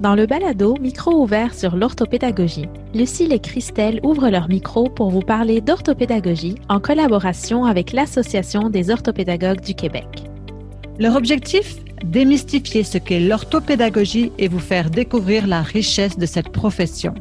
Dans 0.00 0.16
le 0.16 0.26
balado 0.26 0.74
Micro 0.80 1.22
ouvert 1.22 1.54
sur 1.54 1.76
l'orthopédagogie, 1.76 2.68
Lucille 2.94 3.32
et 3.32 3.38
Christelle 3.38 4.00
ouvrent 4.02 4.28
leur 4.28 4.48
micro 4.48 4.90
pour 4.90 5.10
vous 5.10 5.20
parler 5.20 5.60
d'orthopédagogie 5.60 6.56
en 6.68 6.80
collaboration 6.80 7.64
avec 7.64 7.92
l'Association 7.92 8.70
des 8.70 8.90
orthopédagogues 8.90 9.60
du 9.60 9.74
Québec. 9.74 10.24
Leur 10.98 11.14
objectif 11.14 11.76
Démystifier 12.04 12.82
ce 12.82 12.98
qu'est 12.98 13.20
l'orthopédagogie 13.20 14.32
et 14.36 14.48
vous 14.48 14.58
faire 14.58 14.90
découvrir 14.90 15.46
la 15.46 15.62
richesse 15.62 16.18
de 16.18 16.26
cette 16.26 16.50
profession. 16.50 17.14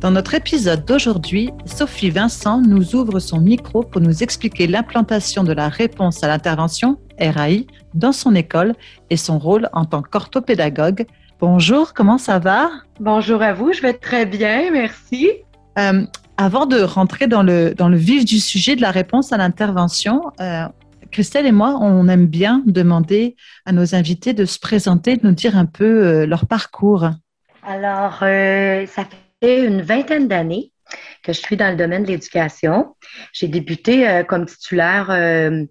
Dans 0.00 0.10
notre 0.10 0.34
épisode 0.34 0.84
d'aujourd'hui, 0.84 1.50
Sophie 1.66 2.10
Vincent 2.10 2.62
nous 2.62 2.96
ouvre 2.96 3.18
son 3.18 3.40
micro 3.40 3.82
pour 3.82 4.00
nous 4.00 4.22
expliquer 4.22 4.66
l'implantation 4.66 5.44
de 5.44 5.52
la 5.52 5.68
réponse 5.68 6.24
à 6.24 6.28
l'intervention, 6.28 6.98
RAI, 7.20 7.66
dans 7.94 8.12
son 8.12 8.34
école 8.34 8.74
et 9.10 9.16
son 9.16 9.38
rôle 9.38 9.68
en 9.72 9.84
tant 9.84 10.02
qu'orthopédagogue. 10.02 11.06
Bonjour, 11.40 11.92
comment 11.94 12.18
ça 12.18 12.38
va? 12.38 12.70
Bonjour 13.00 13.42
à 13.42 13.52
vous, 13.52 13.72
je 13.72 13.82
vais 13.82 13.94
très 13.94 14.26
bien, 14.26 14.70
merci. 14.70 15.30
Euh, 15.78 16.04
avant 16.36 16.66
de 16.66 16.80
rentrer 16.80 17.26
dans 17.26 17.42
le, 17.42 17.74
dans 17.74 17.88
le 17.88 17.96
vif 17.96 18.24
du 18.24 18.38
sujet 18.38 18.76
de 18.76 18.80
la 18.80 18.90
réponse 18.90 19.32
à 19.32 19.36
l'intervention, 19.36 20.22
euh, 20.40 20.64
Christelle 21.10 21.46
et 21.46 21.52
moi, 21.52 21.78
on 21.80 22.08
aime 22.08 22.26
bien 22.26 22.62
demander 22.66 23.36
à 23.66 23.72
nos 23.72 23.94
invités 23.94 24.32
de 24.32 24.44
se 24.44 24.58
présenter, 24.58 25.16
de 25.16 25.26
nous 25.26 25.34
dire 25.34 25.56
un 25.56 25.66
peu 25.66 25.84
euh, 25.84 26.26
leur 26.26 26.46
parcours. 26.46 27.08
Alors, 27.66 28.18
ça 28.20 29.04
fait 29.40 29.66
une 29.66 29.82
vingtaine 29.82 30.26
d'années 30.26 30.72
que 31.22 31.32
je 31.32 31.40
suis 31.40 31.56
dans 31.56 31.70
le 31.70 31.76
domaine 31.76 32.02
de 32.02 32.08
l'éducation. 32.08 32.94
J'ai 33.32 33.48
débuté 33.48 34.08
euh, 34.08 34.24
comme 34.24 34.46
titulaire 34.46 35.08
euh, 35.10 35.64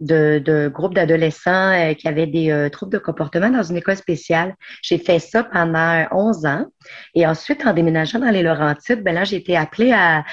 de, 0.00 0.68
groupes 0.68 0.94
d'adolescents 0.94 1.72
euh, 1.72 1.94
qui 1.94 2.08
avaient 2.08 2.26
des 2.26 2.68
troubles 2.70 2.92
de 2.92 2.98
comportement 2.98 3.50
dans 3.50 3.62
une 3.62 3.76
école 3.76 3.96
spéciale. 3.96 4.54
J'ai 4.82 4.98
fait 4.98 5.18
ça 5.18 5.44
pendant 5.44 6.06
11 6.10 6.46
ans. 6.46 6.66
Et 7.14 7.26
ensuite, 7.26 7.66
en 7.66 7.72
déménageant 7.72 8.18
dans 8.18 8.30
les 8.30 8.42
Laurentides, 8.42 9.02
ben 9.02 9.14
là, 9.14 9.24
j'ai 9.24 9.36
été 9.36 9.56
appelée 9.56 9.92
à, 9.92 10.24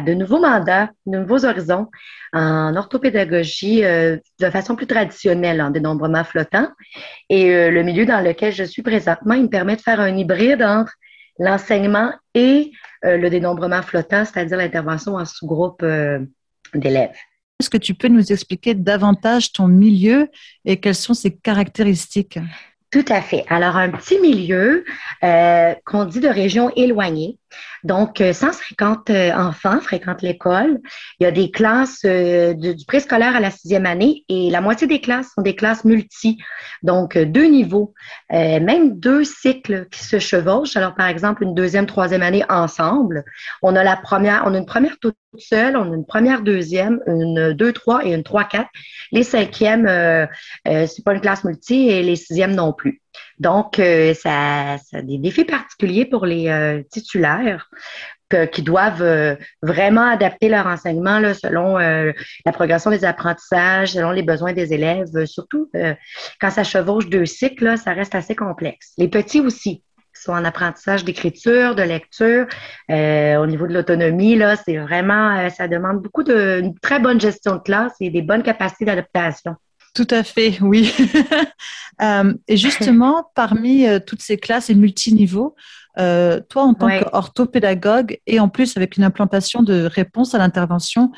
de 0.00 0.14
nouveaux 0.14 0.40
mandats, 0.40 0.90
de 1.06 1.18
nouveaux 1.18 1.44
horizons 1.44 1.88
en 2.32 2.76
orthopédagogie 2.76 3.82
de 3.82 4.50
façon 4.50 4.76
plus 4.76 4.86
traditionnelle, 4.86 5.60
en 5.60 5.70
dénombrement 5.70 6.24
flottant. 6.24 6.68
Et 7.28 7.70
le 7.70 7.82
milieu 7.82 8.06
dans 8.06 8.20
lequel 8.20 8.52
je 8.52 8.64
suis 8.64 8.82
présentement, 8.82 9.34
il 9.34 9.44
me 9.44 9.48
permet 9.48 9.76
de 9.76 9.80
faire 9.80 10.00
un 10.00 10.16
hybride 10.16 10.62
entre 10.62 10.92
l'enseignement 11.40 12.12
et 12.34 12.70
euh, 13.04 13.16
le 13.16 13.30
dénombrement 13.30 13.82
flottant, 13.82 14.24
c'est-à-dire 14.24 14.58
l'intervention 14.58 15.14
en 15.14 15.24
sous-groupe 15.24 15.82
euh, 15.82 16.20
d'élèves. 16.74 17.16
Est-ce 17.60 17.68
que 17.68 17.76
tu 17.76 17.92
peux 17.92 18.08
nous 18.08 18.32
expliquer 18.32 18.72
davantage 18.72 19.52
ton 19.52 19.68
milieu 19.68 20.30
et 20.64 20.78
quelles 20.78 20.94
sont 20.94 21.12
ses 21.12 21.30
caractéristiques? 21.30 22.38
Tout 22.90 23.04
à 23.08 23.20
fait. 23.20 23.44
Alors, 23.48 23.76
un 23.76 23.90
petit 23.90 24.18
milieu 24.18 24.84
euh, 25.22 25.74
qu'on 25.84 26.06
dit 26.06 26.20
de 26.20 26.28
région 26.28 26.70
éloignée. 26.74 27.36
Donc, 27.84 28.22
150 28.32 29.10
euh, 29.10 29.32
enfants 29.32 29.80
fréquentent 29.80 30.22
l'école. 30.22 30.80
Il 31.18 31.24
y 31.24 31.26
a 31.26 31.30
des 31.30 31.50
classes 31.50 32.00
euh, 32.04 32.54
du 32.54 32.84
préscolaire 32.86 33.36
à 33.36 33.40
la 33.40 33.50
sixième 33.50 33.86
année 33.86 34.24
et 34.28 34.50
la 34.50 34.60
moitié 34.60 34.86
des 34.86 35.00
classes 35.00 35.30
sont 35.34 35.42
des 35.42 35.56
classes 35.56 35.84
multi, 35.84 36.38
donc 36.82 37.16
deux 37.16 37.46
niveaux, 37.46 37.94
même 38.30 38.98
deux 38.98 39.24
cycles 39.24 39.86
qui 39.90 40.04
se 40.04 40.18
chevauchent. 40.18 40.76
Alors, 40.76 40.94
par 40.94 41.08
exemple, 41.08 41.42
une 41.42 41.54
deuxième, 41.54 41.86
troisième 41.86 42.22
année 42.22 42.44
ensemble. 42.48 43.24
On 43.62 43.76
a 43.76 43.84
la 43.84 43.96
première, 43.96 44.42
on 44.46 44.54
a 44.54 44.58
une 44.58 44.66
première 44.66 44.98
toute 44.98 45.16
seule, 45.38 45.76
on 45.76 45.92
a 45.92 45.94
une 45.94 46.06
première, 46.06 46.42
deuxième, 46.42 47.00
une 47.06 47.52
deux, 47.52 47.72
trois 47.72 48.04
et 48.04 48.12
une 48.12 48.22
trois, 48.22 48.44
quatre. 48.44 48.68
Les 49.12 49.22
cinquièmes, 49.22 49.86
euh, 49.86 50.26
c'est 50.64 51.04
pas 51.04 51.14
une 51.14 51.20
classe 51.20 51.44
multi 51.44 51.88
et 51.88 52.02
les 52.02 52.16
sixièmes 52.16 52.54
non 52.54 52.72
plus. 52.72 53.00
Donc, 53.38 53.78
euh, 53.78 54.14
ça, 54.14 54.76
ça, 54.84 54.98
a 54.98 55.02
des 55.02 55.18
défis 55.18 55.44
particuliers 55.44 56.04
pour 56.04 56.26
les 56.26 56.48
euh, 56.48 56.82
titulaires 56.90 57.68
qui 58.52 58.62
doivent 58.62 59.02
euh, 59.02 59.34
vraiment 59.60 60.08
adapter 60.08 60.48
leur 60.48 60.68
enseignement 60.68 61.20
selon 61.34 61.78
la 61.78 62.52
progression 62.52 62.92
des 62.92 63.04
apprentissages, 63.04 63.94
selon 63.94 64.12
les 64.12 64.22
besoins 64.22 64.52
des 64.52 64.72
élèves. 64.72 65.08
surtout 65.24 65.68
quand 66.40 66.50
ça 66.50 66.62
chevauche 66.62 67.08
deux 67.08 67.26
cycles, 67.26 67.76
ça 67.76 67.92
reste 67.92 68.14
assez 68.14 68.36
complexe. 68.36 68.92
Les 68.98 69.08
petits 69.08 69.40
aussi 69.40 69.82
sont 70.14 70.30
en 70.30 70.44
apprentissage 70.44 71.04
d'écriture, 71.04 71.74
de 71.74 71.82
lecture. 71.82 72.46
au 72.88 73.46
niveau 73.46 73.66
de 73.66 73.74
l'autonomie, 73.74 74.40
c'est 74.64 74.76
vraiment, 74.76 75.50
ça 75.50 75.66
demande 75.66 76.00
beaucoup 76.00 76.22
de 76.22 76.62
très 76.82 77.00
bonne 77.00 77.20
gestion 77.20 77.56
de 77.56 77.62
classe 77.62 77.94
et 77.98 78.10
des 78.10 78.22
bonnes 78.22 78.44
capacités 78.44 78.84
d'adaptation. 78.84 79.56
Tout 79.94 80.06
à 80.10 80.22
fait, 80.22 80.58
oui. 80.60 80.92
Euh, 82.02 82.32
et 82.48 82.56
justement, 82.56 83.30
parmi 83.34 83.86
euh, 83.86 83.98
toutes 84.00 84.22
ces 84.22 84.38
classes 84.38 84.70
et 84.70 84.74
multiniveaux, 84.74 85.54
euh, 85.98 86.40
toi, 86.48 86.62
en 86.62 86.72
tant 86.72 86.88
qu'orthopédagogue 86.88 88.18
et 88.26 88.40
en 88.40 88.48
plus 88.48 88.74
avec 88.78 88.96
une 88.96 89.04
implantation 89.04 89.62
de 89.62 89.84
réponse 89.84 90.34
à 90.34 90.38
l'intervention, 90.38 91.12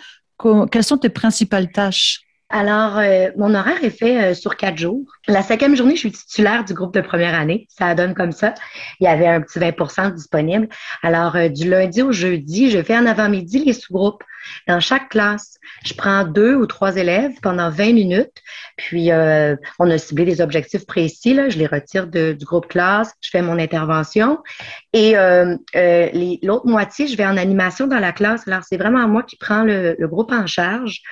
quelles 0.73 0.83
sont 0.83 0.99
tes 0.99 1.09
principales 1.09 1.71
tâches? 1.71 2.23
Alors, 2.55 2.99
euh, 2.99 3.31
mon 3.39 3.55
horaire 3.55 3.83
est 3.83 3.89
fait 3.89 4.23
euh, 4.23 4.35
sur 4.35 4.59
quatre 4.59 4.77
jours. 4.77 5.07
La 5.27 5.41
cinquième 5.41 5.75
journée, 5.75 5.95
je 5.95 6.01
suis 6.01 6.13
titulaire 6.13 6.65
du 6.65 6.75
groupe 6.75 6.93
de 6.93 7.01
première 7.01 7.35
année. 7.35 7.67
Ça 7.71 7.95
donne 7.95 8.13
comme 8.13 8.33
ça. 8.33 8.53
Il 9.01 9.05
y 9.05 9.07
avait 9.07 9.27
un 9.27 9.41
petit 9.41 9.59
20% 9.59 10.13
disponible. 10.15 10.69
Alors, 11.03 11.35
euh, 11.35 11.49
du 11.49 11.71
lundi 11.71 12.03
au 12.03 12.13
jeudi, 12.13 12.71
je 12.71 12.83
fais 12.83 12.95
en 12.95 13.07
avant-midi 13.07 13.65
les 13.65 13.73
sous-groupes. 13.73 14.23
Dans 14.69 14.81
chaque 14.81 15.09
classe, 15.09 15.57
je 15.87 15.95
prends 15.95 16.25
deux 16.25 16.55
ou 16.55 16.67
trois 16.67 16.97
élèves 16.97 17.33
pendant 17.43 17.71
20 17.71 17.95
minutes. 17.95 18.43
Puis, 18.77 19.11
on 19.13 19.91
a 19.91 19.99
ciblé 19.99 20.25
des 20.25 20.41
objectifs 20.41 20.85
précis. 20.85 21.33
Là. 21.33 21.49
Je 21.49 21.59
les 21.59 21.69
retire 21.69 22.09
du 22.09 22.45
groupe 22.45 22.67
classe. 22.67 23.13
Je 23.21 23.31
fais 23.31 23.41
mon 23.41 23.57
intervention. 23.57 24.39
Et 24.93 25.13
l'autre 26.43 26.67
moitié, 26.67 27.07
je 27.07 27.17
vais 27.17 27.25
en 27.25 27.37
animation 27.37 27.87
dans 27.87 28.01
la 28.01 28.11
classe. 28.11 28.49
Alors, 28.49 28.65
c'est 28.69 28.77
vraiment 28.77 29.07
moi 29.07 29.23
qui 29.23 29.37
prends 29.37 29.63
le, 29.63 29.95
le 29.97 30.09
groupe 30.09 30.33
en 30.33 30.49
charge. 30.49 31.03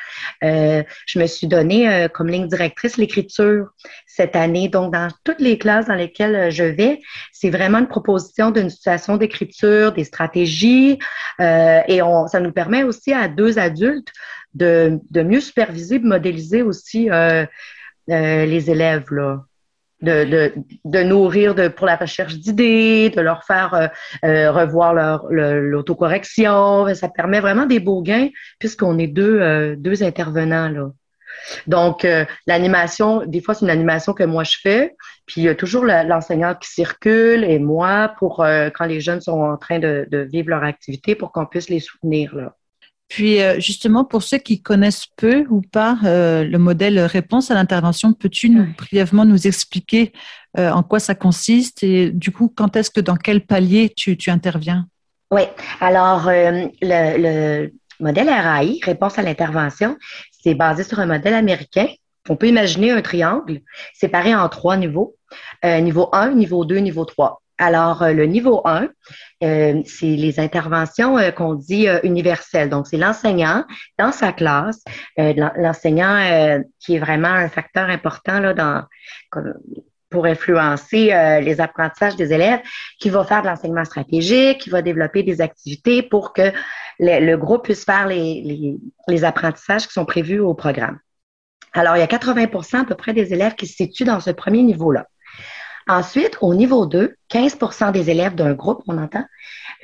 je 0.42 1.18
me 1.18 1.26
suis 1.30 1.46
donné 1.46 1.88
euh, 1.88 2.08
comme 2.08 2.28
ligne 2.28 2.48
directrice 2.48 2.96
l'écriture 2.96 3.68
cette 4.06 4.36
année. 4.36 4.68
Donc, 4.68 4.92
dans 4.92 5.08
toutes 5.24 5.40
les 5.40 5.58
classes 5.58 5.86
dans 5.86 5.94
lesquelles 5.94 6.36
euh, 6.36 6.50
je 6.50 6.64
vais, 6.64 7.00
c'est 7.32 7.50
vraiment 7.50 7.78
une 7.78 7.88
proposition 7.88 8.50
d'une 8.50 8.70
situation 8.70 9.16
d'écriture, 9.16 9.92
des 9.92 10.04
stratégies, 10.04 10.98
euh, 11.40 11.80
et 11.88 12.02
on, 12.02 12.26
ça 12.26 12.40
nous 12.40 12.52
permet 12.52 12.82
aussi 12.82 13.12
à 13.12 13.28
deux 13.28 13.58
adultes 13.58 14.12
de, 14.54 14.98
de 15.10 15.22
mieux 15.22 15.40
superviser, 15.40 15.98
de 15.98 16.06
modéliser 16.06 16.62
aussi 16.62 17.08
les 18.08 18.70
élèves. 18.70 19.06
Là 19.10 19.44
de, 20.02 20.24
de, 20.24 20.52
de 20.86 21.02
nourrir 21.02 21.54
de, 21.54 21.68
pour 21.68 21.86
la 21.86 21.96
recherche 21.96 22.34
d'idées, 22.36 23.10
de 23.14 23.20
leur 23.20 23.44
faire 23.44 23.90
revoir 24.22 24.94
leur 24.94 25.26
l'autocorrection. 25.30 26.92
Ça 26.94 27.08
permet 27.10 27.40
vraiment 27.40 27.66
des 27.66 27.80
beaux 27.80 28.02
gains 28.02 28.30
puisqu'on 28.58 28.98
est 28.98 29.06
deux, 29.06 29.76
deux 29.76 30.02
intervenants 30.02 30.70
là. 30.70 30.90
Donc, 31.66 32.06
l'animation, 32.46 33.24
des 33.26 33.40
fois, 33.40 33.54
c'est 33.54 33.64
une 33.64 33.70
animation 33.70 34.12
que 34.12 34.24
moi 34.24 34.44
je 34.44 34.56
fais, 34.62 34.94
puis 35.26 35.40
il 35.40 35.44
y 35.44 35.48
a 35.48 35.54
toujours 35.54 35.84
l'enseignant 35.84 36.54
qui 36.54 36.68
circule 36.68 37.44
et 37.44 37.58
moi 37.58 38.14
pour 38.18 38.44
quand 38.74 38.84
les 38.84 39.00
jeunes 39.00 39.20
sont 39.20 39.40
en 39.40 39.56
train 39.56 39.78
de, 39.78 40.06
de 40.10 40.18
vivre 40.18 40.50
leur 40.50 40.64
activité 40.64 41.14
pour 41.14 41.32
qu'on 41.32 41.46
puisse 41.46 41.68
les 41.68 41.80
soutenir 41.80 42.34
là. 42.34 42.54
Puis 43.10 43.42
euh, 43.42 43.58
justement, 43.58 44.04
pour 44.04 44.22
ceux 44.22 44.38
qui 44.38 44.62
connaissent 44.62 45.06
peu 45.16 45.44
ou 45.50 45.62
pas 45.62 45.98
euh, 46.04 46.44
le 46.44 46.58
modèle 46.58 47.00
réponse 47.00 47.50
à 47.50 47.54
l'intervention, 47.54 48.12
peux-tu 48.12 48.48
nous, 48.48 48.72
brièvement 48.78 49.24
nous 49.24 49.48
expliquer 49.48 50.12
euh, 50.56 50.70
en 50.70 50.84
quoi 50.84 51.00
ça 51.00 51.16
consiste 51.16 51.82
et 51.82 52.12
du 52.12 52.30
coup, 52.30 52.52
quand 52.54 52.76
est-ce 52.76 52.90
que 52.90 53.00
dans 53.00 53.16
quel 53.16 53.44
palier 53.44 53.92
tu, 53.94 54.16
tu 54.16 54.30
interviens? 54.30 54.86
Oui, 55.32 55.42
alors 55.80 56.26
le, 56.26 56.70
le, 56.80 57.72
modèle 57.98 58.30
RAI, 58.30 58.78
réponse 58.82 59.18
à 59.18 59.22
l'intervention, 59.22 59.96
c'est 60.42 60.54
basé 60.54 60.82
sur 60.84 61.00
un 61.00 61.06
modèle 61.06 61.34
américain. 61.34 61.86
On 62.28 62.36
peut 62.36 62.48
imaginer 62.48 62.90
un 62.90 63.02
triangle 63.02 63.60
séparé 63.94 64.34
en 64.34 64.48
trois 64.48 64.76
niveaux. 64.76 65.16
niveau 65.64 66.08
1, 66.12 66.32
niveau 66.32 66.64
2, 66.64 66.76
niveau 66.78 67.04
3. 67.04 67.40
Alors, 67.60 68.08
le 68.08 68.24
niveau 68.24 68.62
1, 68.64 68.88
euh, 69.44 69.82
c'est 69.84 70.16
les 70.16 70.40
interventions 70.40 71.18
euh, 71.18 71.30
qu'on 71.30 71.52
dit 71.52 71.88
euh, 71.88 72.00
universelles. 72.04 72.70
Donc, 72.70 72.86
c'est 72.86 72.96
l'enseignant 72.96 73.66
dans 73.98 74.12
sa 74.12 74.32
classe, 74.32 74.82
l'enseignant 75.18 76.64
qui 76.78 76.96
est 76.96 76.98
vraiment 76.98 77.28
un 77.28 77.50
facteur 77.50 77.90
important 77.90 78.40
là, 78.40 78.54
dans, 78.54 78.84
pour 80.10 80.26
influencer 80.26 81.06
les 81.42 81.60
apprentissages 81.60 82.16
des 82.16 82.32
élèves, 82.32 82.60
qui 82.98 83.10
va 83.10 83.24
faire 83.24 83.42
de 83.42 83.48
l'enseignement 83.48 83.84
stratégique, 83.84 84.58
qui 84.58 84.70
va 84.70 84.82
développer 84.82 85.22
des 85.22 85.40
activités 85.40 86.02
pour 86.02 86.32
que 86.32 86.52
le, 86.98 87.36
groupe 87.36 87.64
puisse 87.64 87.84
faire 87.84 88.06
les, 88.06 88.42
les, 88.42 88.76
les 89.08 89.24
apprentissages 89.24 89.86
qui 89.86 89.92
sont 89.92 90.04
prévus 90.04 90.40
au 90.40 90.54
programme. 90.54 90.98
Alors, 91.72 91.96
il 91.96 92.00
y 92.00 92.02
a 92.02 92.06
80% 92.06 92.80
à 92.80 92.84
peu 92.84 92.94
près 92.94 93.12
des 93.12 93.32
élèves 93.32 93.54
qui 93.54 93.66
se 93.66 93.76
situent 93.76 94.04
dans 94.04 94.20
ce 94.20 94.30
premier 94.30 94.62
niveau-là. 94.62 95.06
Ensuite, 95.88 96.36
au 96.40 96.54
niveau 96.54 96.86
2, 96.86 97.16
15% 97.30 97.92
des 97.92 98.10
élèves 98.10 98.34
d'un 98.34 98.52
groupe, 98.52 98.82
on 98.86 98.98
entend, 98.98 99.24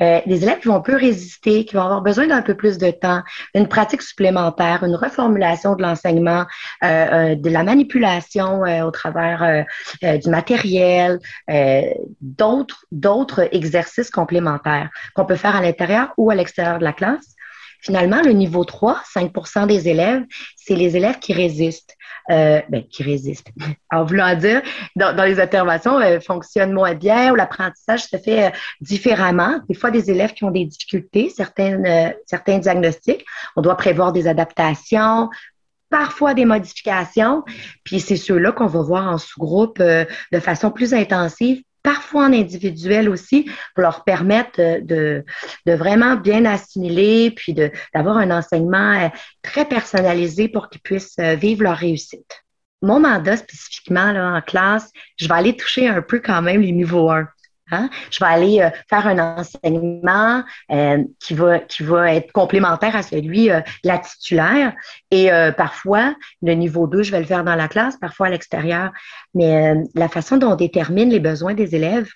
Euh, 0.00 0.20
des 0.26 0.42
élèves 0.42 0.60
qui 0.60 0.68
vont 0.68 0.82
peu 0.82 0.94
résister, 0.96 1.64
qui 1.64 1.74
vont 1.74 1.82
avoir 1.82 2.02
besoin 2.02 2.26
d'un 2.26 2.42
peu 2.42 2.54
plus 2.54 2.78
de 2.78 2.90
temps, 2.90 3.22
une 3.54 3.68
pratique 3.68 4.02
supplémentaire, 4.02 4.84
une 4.84 4.96
reformulation 4.96 5.74
de 5.74 5.82
l'enseignement, 5.82 6.44
euh, 6.84 7.34
de 7.34 7.50
la 7.50 7.62
manipulation 7.62 8.62
au 8.62 8.90
travers 8.90 9.64
du 10.02 10.30
matériel, 10.30 11.18
d'autres 12.20 12.84
d'autres 12.90 13.48
exercices 13.52 14.10
complémentaires 14.10 14.90
qu'on 15.14 15.24
peut 15.24 15.36
faire 15.36 15.56
à 15.56 15.62
l'intérieur 15.62 16.12
ou 16.16 16.30
à 16.30 16.34
l'extérieur 16.34 16.78
de 16.78 16.84
la 16.84 16.92
classe. 16.92 17.35
Finalement, 17.80 18.22
le 18.22 18.32
niveau 18.32 18.64
3, 18.64 19.00
5% 19.14 19.66
des 19.66 19.88
élèves, 19.88 20.22
c'est 20.56 20.74
les 20.74 20.96
élèves 20.96 21.18
qui 21.18 21.32
résistent. 21.32 21.96
Euh, 22.28 22.60
ben, 22.68 22.82
qui 22.82 23.04
résistent. 23.04 23.52
En 23.92 24.04
voulant 24.04 24.34
dire, 24.34 24.60
dans, 24.96 25.24
les 25.24 25.38
interventions, 25.38 26.00
euh, 26.00 26.18
fonctionnent 26.18 26.72
moins 26.72 26.94
bien 26.94 27.30
ou 27.30 27.36
l'apprentissage 27.36 28.02
se 28.02 28.16
fait 28.16 28.46
euh, 28.46 28.50
différemment. 28.80 29.60
Des 29.68 29.76
fois, 29.76 29.92
des 29.92 30.10
élèves 30.10 30.32
qui 30.32 30.42
ont 30.42 30.50
des 30.50 30.64
difficultés, 30.64 31.30
certaines, 31.30 31.86
euh, 31.86 32.10
certains 32.26 32.58
diagnostics, 32.58 33.24
on 33.54 33.62
doit 33.62 33.76
prévoir 33.76 34.12
des 34.12 34.26
adaptations, 34.26 35.30
parfois 35.88 36.34
des 36.34 36.44
modifications. 36.44 37.44
Puis 37.84 38.00
c'est 38.00 38.16
ceux-là 38.16 38.50
qu'on 38.50 38.66
va 38.66 38.82
voir 38.82 39.06
en 39.06 39.18
sous-groupe 39.18 39.78
de 39.80 40.40
façon 40.40 40.72
plus 40.72 40.94
intensive 40.94 41.62
parfois 41.86 42.24
en 42.24 42.32
individuel 42.32 43.08
aussi, 43.08 43.44
pour 43.44 43.82
leur 43.82 44.02
permettre 44.02 44.58
de, 44.58 45.24
de 45.66 45.72
vraiment 45.72 46.16
bien 46.16 46.44
assimiler, 46.44 47.30
puis 47.30 47.54
d'avoir 47.94 48.16
un 48.16 48.32
enseignement 48.32 49.04
euh, 49.04 49.08
très 49.40 49.64
personnalisé 49.64 50.48
pour 50.48 50.68
qu'ils 50.68 50.80
puissent 50.80 51.20
euh, 51.20 51.36
vivre 51.36 51.62
leur 51.62 51.76
réussite. 51.76 52.42
Mon 52.82 52.98
mandat 52.98 53.36
spécifiquement 53.36 54.10
là, 54.10 54.34
en 54.34 54.40
classe, 54.40 54.90
je 55.16 55.28
vais 55.28 55.34
aller 55.34 55.56
toucher 55.56 55.86
un 55.86 56.02
peu 56.02 56.18
quand 56.18 56.42
même 56.42 56.60
les 56.60 56.72
niveaux 56.72 57.08
1. 57.08 57.28
Hein? 57.72 57.90
Je 58.10 58.20
vais 58.20 58.30
aller 58.30 58.60
euh, 58.60 58.70
faire 58.88 59.06
un 59.08 59.38
enseignement 59.38 60.44
euh, 60.70 61.02
qui 61.18 61.34
va 61.34 61.58
qui 61.58 61.82
va 61.82 62.14
être 62.14 62.30
complémentaire 62.30 62.94
à 62.94 63.02
celui 63.02 63.50
euh, 63.50 63.60
la 63.82 63.98
titulaire 63.98 64.72
et 65.10 65.30
parfois 65.56 66.14
le 66.42 66.54
niveau 66.54 66.86
2, 66.86 67.02
je 67.02 67.10
vais 67.10 67.20
le 67.20 67.26
faire 67.26 67.44
dans 67.44 67.54
la 67.54 67.68
classe, 67.68 67.96
parfois 67.96 68.28
à 68.28 68.30
l'extérieur. 68.30 68.92
Mais 69.34 69.74
la 69.94 70.08
façon 70.08 70.36
dont 70.36 70.52
on 70.52 70.56
détermine 70.56 71.10
les 71.10 71.20
besoins 71.20 71.54
des 71.54 71.74
élèves, 71.74 72.08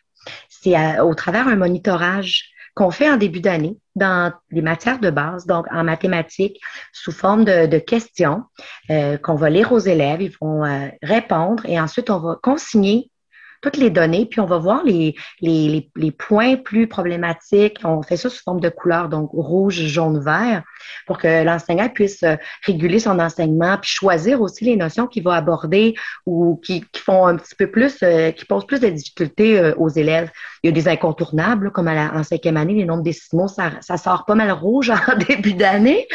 c'est 0.48 1.00
au 1.00 1.14
travers 1.14 1.48
un 1.48 1.56
monitorage 1.56 2.50
qu'on 2.74 2.90
fait 2.90 3.10
en 3.10 3.16
début 3.16 3.40
d'année 3.40 3.76
dans 3.96 4.32
les 4.50 4.62
matières 4.62 5.00
de 5.00 5.10
base, 5.10 5.46
donc 5.46 5.66
en 5.70 5.84
mathématiques, 5.84 6.60
sous 6.92 7.12
forme 7.12 7.44
de, 7.44 7.66
de 7.66 7.78
questions 7.78 8.44
qu'on 8.88 9.34
va 9.34 9.50
lire 9.50 9.72
aux 9.72 9.78
élèves. 9.78 10.22
Ils 10.22 10.36
vont 10.40 10.62
répondre 11.02 11.64
et 11.66 11.80
ensuite 11.80 12.10
on 12.10 12.18
va 12.18 12.38
consigner 12.42 13.10
toutes 13.60 13.76
les 13.76 13.90
données, 13.90 14.26
puis 14.26 14.40
on 14.40 14.46
va 14.46 14.58
voir 14.58 14.82
les, 14.84 15.14
les, 15.40 15.90
les, 15.94 16.10
points 16.10 16.56
plus 16.56 16.86
problématiques. 16.86 17.78
On 17.84 18.02
fait 18.02 18.16
ça 18.16 18.30
sous 18.30 18.42
forme 18.42 18.60
de 18.60 18.68
couleurs, 18.68 19.08
donc 19.08 19.30
rouge, 19.32 19.74
jaune, 19.74 20.18
vert, 20.18 20.62
pour 21.06 21.18
que 21.18 21.44
l'enseignant 21.44 21.88
puisse 21.88 22.22
euh, 22.22 22.36
réguler 22.64 23.00
son 23.00 23.18
enseignement, 23.18 23.76
puis 23.78 23.90
choisir 23.90 24.40
aussi 24.40 24.64
les 24.64 24.76
notions 24.76 25.06
qu'il 25.06 25.22
va 25.22 25.34
aborder 25.34 25.94
ou 26.26 26.60
qui, 26.64 26.84
qui 26.92 27.00
font 27.00 27.26
un 27.26 27.36
petit 27.36 27.54
peu 27.54 27.70
plus, 27.70 27.98
euh, 28.02 28.30
qui 28.30 28.44
posent 28.46 28.66
plus 28.66 28.80
de 28.80 28.88
difficultés 28.88 29.58
euh, 29.58 29.74
aux 29.76 29.88
élèves. 29.88 30.30
Il 30.62 30.68
y 30.68 30.70
a 30.70 30.72
des 30.72 30.88
incontournables, 30.88 31.70
comme 31.70 31.88
à 31.88 31.94
la, 31.94 32.14
en 32.14 32.22
cinquième 32.22 32.56
année, 32.56 32.74
les 32.74 32.84
nombres 32.84 33.02
décimaux, 33.02 33.48
ça, 33.48 33.72
ça 33.80 33.96
sort 33.96 34.24
pas 34.24 34.34
mal 34.34 34.50
rouge 34.52 34.90
en 35.08 35.16
début 35.16 35.54
d'année. 35.54 36.06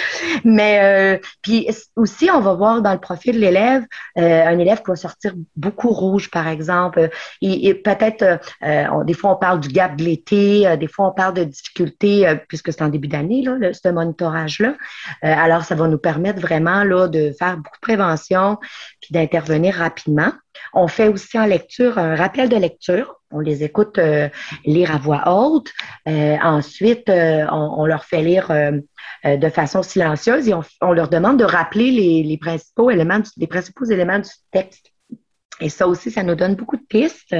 Mais 0.43 1.19
puis 1.41 1.67
aussi, 1.95 2.29
on 2.31 2.41
va 2.41 2.53
voir 2.53 2.81
dans 2.81 2.93
le 2.93 2.99
profil 2.99 3.35
de 3.35 3.39
l'élève, 3.39 3.83
un 4.15 4.59
élève 4.59 4.79
qui 4.79 4.87
va 4.89 4.95
sortir 4.95 5.33
beaucoup 5.55 5.89
rouge, 5.89 6.29
par 6.29 6.47
exemple 6.47 7.09
et, 7.41 7.73
peut-être, 7.73 8.21
euh, 8.21 8.37
euh, 8.63 9.03
des 9.03 9.13
fois, 9.13 9.31
on 9.31 9.35
parle 9.35 9.59
du 9.59 9.69
gap 9.69 9.95
de 9.95 10.03
l'été, 10.03 10.67
euh, 10.67 10.77
des 10.77 10.87
fois, 10.87 11.07
on 11.07 11.11
parle 11.11 11.33
de 11.33 11.43
difficultés, 11.43 12.27
puisque 12.47 12.71
c'est 12.71 12.81
en 12.81 12.89
début 12.89 13.07
d'année, 13.07 13.41
là, 13.41 13.73
ce 13.73 13.89
monitorage-là. 13.89 14.75
alors, 15.21 15.63
ça 15.63 15.75
va 15.75 15.87
nous 15.87 15.97
permettre 15.97 16.39
vraiment 16.39 16.83
là, 16.83 17.07
de 17.07 17.31
faire 17.37 17.57
beaucoup 17.57 17.77
de 17.77 17.81
prévention 17.81 18.57
puis 19.01 19.11
d'intervenir 19.11 19.75
rapidement. 19.75 20.31
On 20.73 20.87
fait 20.87 21.07
aussi 21.07 21.37
en 21.37 21.45
lecture 21.45 21.97
un 21.97 22.15
rappel 22.15 22.49
de 22.49 22.55
lecture. 22.55 23.15
On 23.31 23.39
les 23.39 23.63
écoute 23.63 23.99
lire 24.65 24.93
à 24.93 24.97
voix 24.97 25.23
haute. 25.27 25.71
ensuite, 26.05 27.09
on, 27.09 27.85
leur 27.85 28.05
fait 28.05 28.21
lire 28.21 28.51
de 29.23 29.49
façon 29.49 29.83
silencieuse 29.83 30.47
et 30.47 30.53
on, 30.81 30.91
leur 30.91 31.09
demande 31.09 31.39
de 31.39 31.45
rappeler 31.45 31.91
les, 31.91 32.23
les 32.23 32.37
principaux 32.37 32.89
éléments, 32.89 33.21
les 33.37 33.47
principaux 33.47 33.85
éléments 33.85 34.19
du 34.19 34.29
texte. 34.51 34.94
Et 35.61 35.69
ça 35.69 35.87
aussi, 35.87 36.11
ça 36.11 36.21
nous 36.21 36.35
donne 36.35 36.55
beaucoup 36.55 36.75
de 36.75 36.83
pistes, 36.83 37.33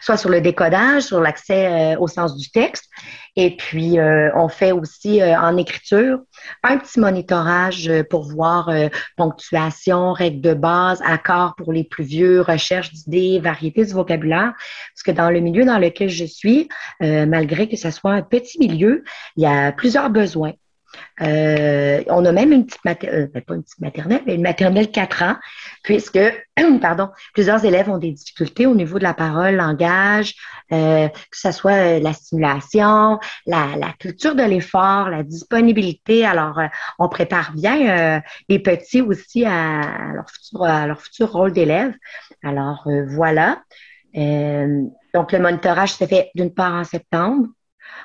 soit 0.00 0.16
sur 0.16 0.30
le 0.30 0.40
décodage, 0.40 1.02
sur 1.02 1.20
l'accès 1.20 1.66
euh, 1.66 1.98
au 1.98 2.08
sens 2.08 2.34
du 2.34 2.50
texte. 2.50 2.84
Et 3.36 3.56
puis, 3.56 3.98
euh, 3.98 4.30
on 4.34 4.48
fait 4.48 4.72
aussi 4.72 5.20
euh, 5.20 5.38
en 5.38 5.56
écriture 5.58 6.20
un 6.62 6.78
petit 6.78 6.98
monitorage 6.98 7.90
pour 8.08 8.22
voir 8.22 8.70
ponctuation, 9.16 10.12
règles 10.12 10.40
de 10.40 10.54
base, 10.54 11.02
accords 11.04 11.54
pour 11.56 11.72
les 11.72 11.84
plus 11.84 12.04
vieux, 12.04 12.40
recherche 12.40 12.92
d'idées, 12.92 13.38
variété 13.38 13.84
du 13.84 13.92
vocabulaire. 13.92 14.54
Parce 14.94 15.02
que 15.04 15.10
dans 15.10 15.30
le 15.30 15.40
milieu 15.40 15.64
dans 15.64 15.78
lequel 15.78 16.08
je 16.08 16.24
suis, 16.24 16.68
malgré 17.00 17.68
que 17.68 17.76
ce 17.76 17.90
soit 17.90 18.12
un 18.12 18.22
petit 18.22 18.58
milieu, 18.58 19.04
il 19.36 19.42
y 19.42 19.46
a 19.46 19.72
plusieurs 19.72 20.10
besoins. 20.10 20.52
Euh, 21.20 22.02
on 22.08 22.24
a 22.24 22.32
même 22.32 22.52
une 22.52 22.66
petite 22.66 22.84
maternelle, 22.84 23.22
euh, 23.22 23.26
ben, 23.32 23.42
pas 23.42 23.54
une 23.54 23.62
petite 23.62 23.80
maternelle, 23.80 24.22
mais 24.26 24.34
une 24.36 24.42
maternelle 24.42 24.90
4 24.90 25.22
ans, 25.22 25.36
puisque, 25.82 26.18
pardon, 26.80 27.10
plusieurs 27.34 27.64
élèves 27.64 27.88
ont 27.88 27.98
des 27.98 28.12
difficultés 28.12 28.66
au 28.66 28.74
niveau 28.74 28.98
de 28.98 29.04
la 29.04 29.14
parole, 29.14 29.56
langage, 29.56 30.34
euh, 30.72 31.08
que 31.08 31.38
ce 31.38 31.52
soit 31.52 31.98
la 31.98 32.12
stimulation, 32.12 33.18
la, 33.46 33.92
culture 33.98 34.34
de 34.34 34.42
l'effort, 34.42 35.08
la 35.08 35.22
disponibilité. 35.22 36.24
Alors, 36.26 36.60
on 36.98 37.08
prépare 37.08 37.52
bien 37.52 38.22
les 38.48 38.58
petits 38.58 39.00
aussi 39.00 39.44
à, 39.44 40.12
leur 40.14 40.30
futur, 40.30 40.64
à 40.64 40.86
leur 40.86 41.00
futur 41.00 41.32
rôle 41.32 41.52
d'élève. 41.52 41.94
Alors, 42.44 42.86
voilà. 43.08 43.62
donc, 44.14 45.32
le 45.32 45.38
monitorage 45.38 45.94
se 45.94 46.04
fait 46.04 46.30
d'une 46.34 46.52
part 46.52 46.74
en 46.74 46.84
septembre, 46.84 47.48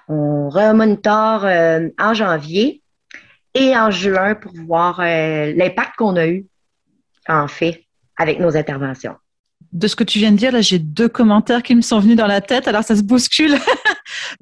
on 0.08 0.50
remonitore 0.50 1.46
euh, 1.46 1.90
en 2.00 2.14
janvier 2.14 2.82
et 3.54 3.76
en 3.78 3.92
juin 3.92 4.36
pour 4.36 4.52
voir 4.66 5.00
euh, 5.00 5.54
l'impact 5.54 5.96
qu'on 5.98 6.16
a 6.16 6.28
eu, 6.28 6.48
en 7.28 7.48
fait, 7.48 7.86
avec 8.18 8.40
nos 8.40 8.56
interventions. 8.56 9.16
De 9.72 9.88
ce 9.88 9.96
que 9.96 10.04
tu 10.04 10.20
viens 10.20 10.32
de 10.32 10.38
dire, 10.38 10.52
là, 10.52 10.62
j'ai 10.62 10.78
deux 10.80 11.10
commentaires 11.10 11.64
qui 11.64 11.74
me 11.74 11.82
sont 11.82 12.00
venus 12.00 12.16
dans 12.18 12.28
la 12.28 12.42
tête, 12.42 12.68
alors 12.68 12.84
ça 12.84 12.96
se 12.96 13.04
bouscule. 13.04 13.56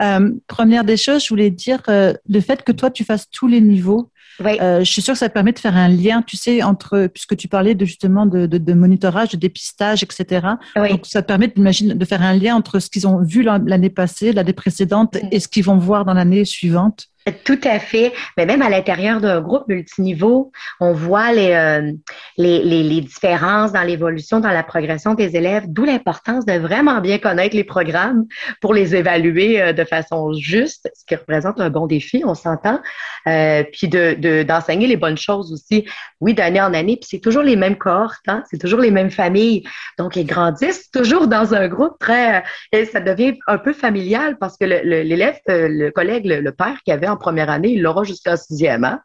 Euh, 0.02 0.32
première 0.48 0.84
des 0.84 0.98
choses, 0.98 1.24
je 1.24 1.30
voulais 1.30 1.50
dire 1.50 1.82
le 1.88 2.42
fait 2.42 2.64
que 2.64 2.72
toi, 2.72 2.90
tu 2.90 3.04
fasses 3.04 3.30
tous 3.30 3.48
les 3.48 3.62
niveaux, 3.62 4.12
euh, 4.46 4.80
je 4.80 4.92
suis 4.92 5.02
sûre 5.02 5.14
que 5.14 5.20
ça 5.20 5.30
permet 5.30 5.52
de 5.52 5.60
faire 5.60 5.76
un 5.76 5.88
lien, 5.88 6.22
tu 6.22 6.38
sais, 6.38 6.64
entre, 6.64 7.08
puisque 7.08 7.36
tu 7.36 7.48
parlais 7.48 7.76
de, 7.76 7.86
justement 7.86 8.26
de, 8.26 8.46
de, 8.46 8.58
de 8.58 8.74
monitorage, 8.74 9.30
de 9.30 9.38
dépistage, 9.38 10.04
etc. 10.04 10.48
Donc, 10.76 11.06
ça 11.06 11.22
permet 11.22 11.48
de 11.48 12.06
faire 12.06 12.22
un 12.22 12.34
lien 12.34 12.56
entre 12.56 12.80
ce 12.80 12.90
qu'ils 12.90 13.08
ont 13.08 13.22
vu 13.22 13.44
l'année 13.44 13.90
passée, 13.90 14.32
l'année 14.32 14.54
précédente, 14.54 15.16
mm. 15.16 15.28
et 15.32 15.40
ce 15.40 15.48
qu'ils 15.48 15.64
vont 15.64 15.78
voir 15.78 16.06
dans 16.06 16.14
l'année 16.14 16.46
suivante. 16.46 17.08
Tout 17.44 17.60
à 17.64 17.78
fait. 17.78 18.14
Mais 18.36 18.48
même 18.48 18.64
à 18.64 18.70
l'intérieur 18.70 19.22
d'un 19.22 19.42
groupe 19.42 19.68
multiniveau, 19.68 20.52
on 20.80 20.92
voit 20.92 21.32
les, 21.32 21.52
euh, 21.52 21.92
les, 22.38 22.64
les, 22.64 22.82
les, 22.82 23.02
différences 23.02 23.72
dans 23.72 23.84
l'évolution, 23.84 24.40
dans 24.40 24.50
la 24.50 24.64
progression 24.64 25.14
des 25.14 25.36
élèves, 25.36 25.66
d'où 25.68 25.86
l'importance 25.86 26.46
de 26.46 26.54
vraiment 26.54 27.00
bien 27.00 27.20
connaître 27.20 27.56
les 27.56 27.64
programmes 27.64 28.26
pour 28.60 28.74
les 28.74 28.96
évaluer 28.96 29.62
euh, 29.62 29.74
de 29.74 29.84
façon 29.84 30.34
juste, 30.34 30.90
ce 30.96 31.06
qui 31.06 31.16
représente 31.16 31.60
un 31.60 31.70
bon 31.70 31.86
défi, 31.86 32.24
on 32.26 32.34
s'entend, 32.34 32.80
euh, 33.28 33.64
puis 33.72 33.88
de, 33.88 34.42
d'enseigner 34.42 34.88
les 34.88 34.98
bonnes 34.98 35.18
choses 35.18 35.54
aussi, 35.54 35.86
oui, 36.22 36.34
d'année 36.34 36.62
en 36.62 36.74
année, 36.74 36.98
puis 36.98 37.08
c'est 37.12 37.20
toujours 37.20 37.44
les 37.44 37.56
mêmes 37.56 37.78
cohortes, 37.78 38.28
hein, 38.28 38.44
c'est 38.50 38.60
toujours 38.60 38.80
les 38.80 38.92
mêmes 38.92 39.12
familles, 39.12 39.64
donc 40.00 40.16
ils 40.16 40.26
grandissent 40.26 40.90
toujours 40.90 41.28
dans 41.28 41.54
un 41.54 41.68
groupe 41.68 42.00
très, 42.00 42.44
et 42.72 42.86
ça 42.86 43.00
devient 43.00 43.38
un 43.46 43.60
peu 43.60 43.74
familial 43.74 44.38
parce 44.40 44.58
que 44.58 44.66
l'élève, 44.66 45.38
le, 45.48 45.68
le, 45.68 45.92
collègue, 45.92 46.26
le, 46.26 46.52
père 46.52 46.78
qui 46.84 46.92
avait 46.92 47.11
en 47.12 47.18
première 47.18 47.50
année, 47.50 47.74
il 47.74 47.82
l'aura 47.82 48.04
jusqu'en 48.04 48.36
sixième. 48.36 48.84
Hein? 48.84 49.02